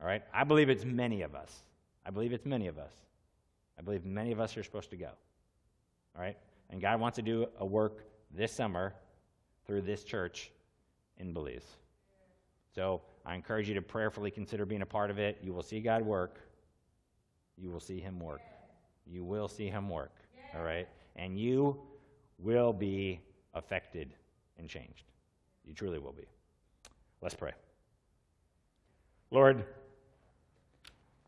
[0.00, 0.22] All right?
[0.32, 1.52] I believe it's many of us.
[2.04, 2.92] I believe it's many of us.
[3.78, 5.10] I believe many of us are supposed to go.
[6.16, 6.36] All right?
[6.70, 8.94] And God wants to do a work this summer
[9.66, 10.50] through this church
[11.18, 11.64] in Belize.
[12.74, 15.38] So I encourage you to prayerfully consider being a part of it.
[15.42, 16.40] You will see God work.
[17.56, 18.40] You will see Him work.
[19.06, 20.12] You will see Him work.
[20.54, 20.88] All right?
[21.16, 21.80] And you
[22.38, 23.20] will be
[23.54, 24.14] affected
[24.58, 25.04] and changed.
[25.64, 26.26] You truly will be.
[27.20, 27.52] Let's pray.
[29.30, 29.64] Lord,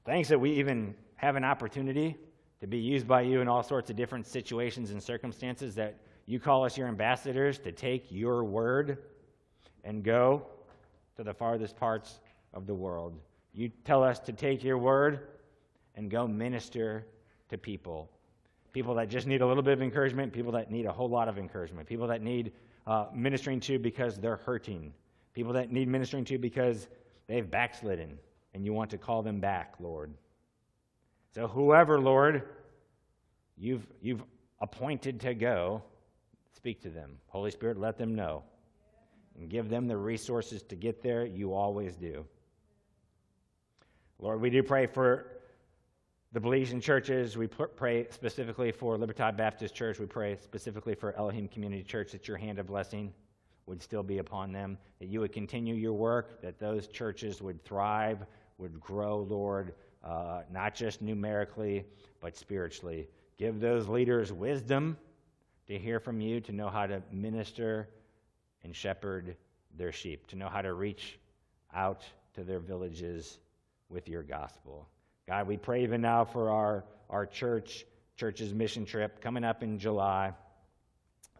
[0.07, 2.17] Thanks that we even have an opportunity
[2.61, 6.39] to be used by you in all sorts of different situations and circumstances, that you
[6.39, 8.99] call us your ambassadors to take your word
[9.83, 10.47] and go
[11.17, 12.21] to the farthest parts
[12.55, 13.19] of the world.
[13.53, 15.27] You tell us to take your word
[15.97, 17.05] and go minister
[17.49, 18.09] to people.
[18.77, 21.29] People that just need a little bit of encouragement, people that need a whole lot
[21.29, 22.53] of encouragement, people that need
[22.87, 24.93] uh, ministering to because they're hurting,
[25.33, 26.87] people that need ministering to because
[27.27, 28.19] they've backslidden,
[28.53, 30.13] and you want to call them back, Lord.
[31.35, 32.51] So, whoever, Lord,
[33.57, 34.23] you've, you've
[34.61, 35.83] appointed to go,
[36.55, 37.13] speak to them.
[37.29, 38.43] Holy Spirit, let them know
[39.39, 41.25] and give them the resources to get there.
[41.25, 42.27] You always do.
[44.19, 45.36] Lord, we do pray for
[46.33, 47.37] the Belizean churches.
[47.37, 49.99] We pray specifically for Libertad Baptist Church.
[49.99, 53.13] We pray specifically for Elohim Community Church that your hand of blessing
[53.67, 57.65] would still be upon them, that you would continue your work, that those churches would
[57.65, 58.25] thrive,
[58.59, 59.75] would grow, Lord,
[60.05, 61.85] uh, not just numerically,
[62.21, 63.09] but spiritually.
[63.39, 64.97] Give those leaders wisdom
[65.67, 67.89] to hear from you, to know how to minister
[68.63, 69.37] and shepherd
[69.77, 71.19] their sheep, to know how to reach
[71.75, 72.05] out
[72.35, 73.39] to their villages
[73.89, 74.89] with your gospel.
[75.29, 77.85] God, we pray even now for our, our church,
[78.17, 80.33] church's mission trip coming up in July,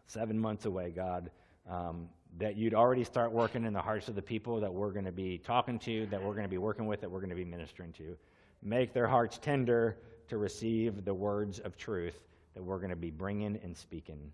[0.07, 1.31] seven months away, God.
[1.69, 2.09] Um,
[2.39, 5.11] that you'd already start working in the hearts of the people that we're going to
[5.13, 7.45] be talking to, that we're going to be working with, that we're going to be
[7.45, 8.17] ministering to.
[8.61, 12.19] Make their hearts tender to receive the words of truth
[12.55, 14.33] that we're going to be bringing and speaking.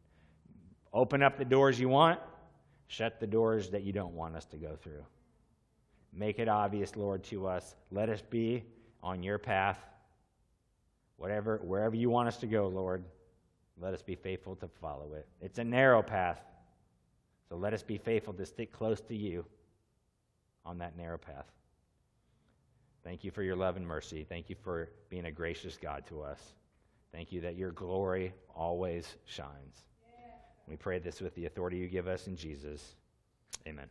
[0.91, 2.20] Open up the doors you want,
[2.88, 5.06] shut the doors that you don't want us to go through.
[6.12, 7.76] Make it obvious, Lord, to us.
[7.91, 8.64] Let us be
[9.04, 9.78] on your path.
[11.18, 13.04] Whatever, wherever you want us to go, Lord,
[13.80, 15.28] let us be faithful to follow it.
[15.41, 16.39] It's a narrow path.
[17.49, 19.45] So let us be faithful to stick close to you
[20.66, 21.45] on that narrow path.
[23.04, 24.26] Thank you for your love and mercy.
[24.28, 26.39] Thank you for being a gracious God to us.
[27.12, 29.84] Thank you that your glory always shines.
[30.68, 32.95] We pray this with the authority you give us in Jesus.
[33.68, 33.88] Amen.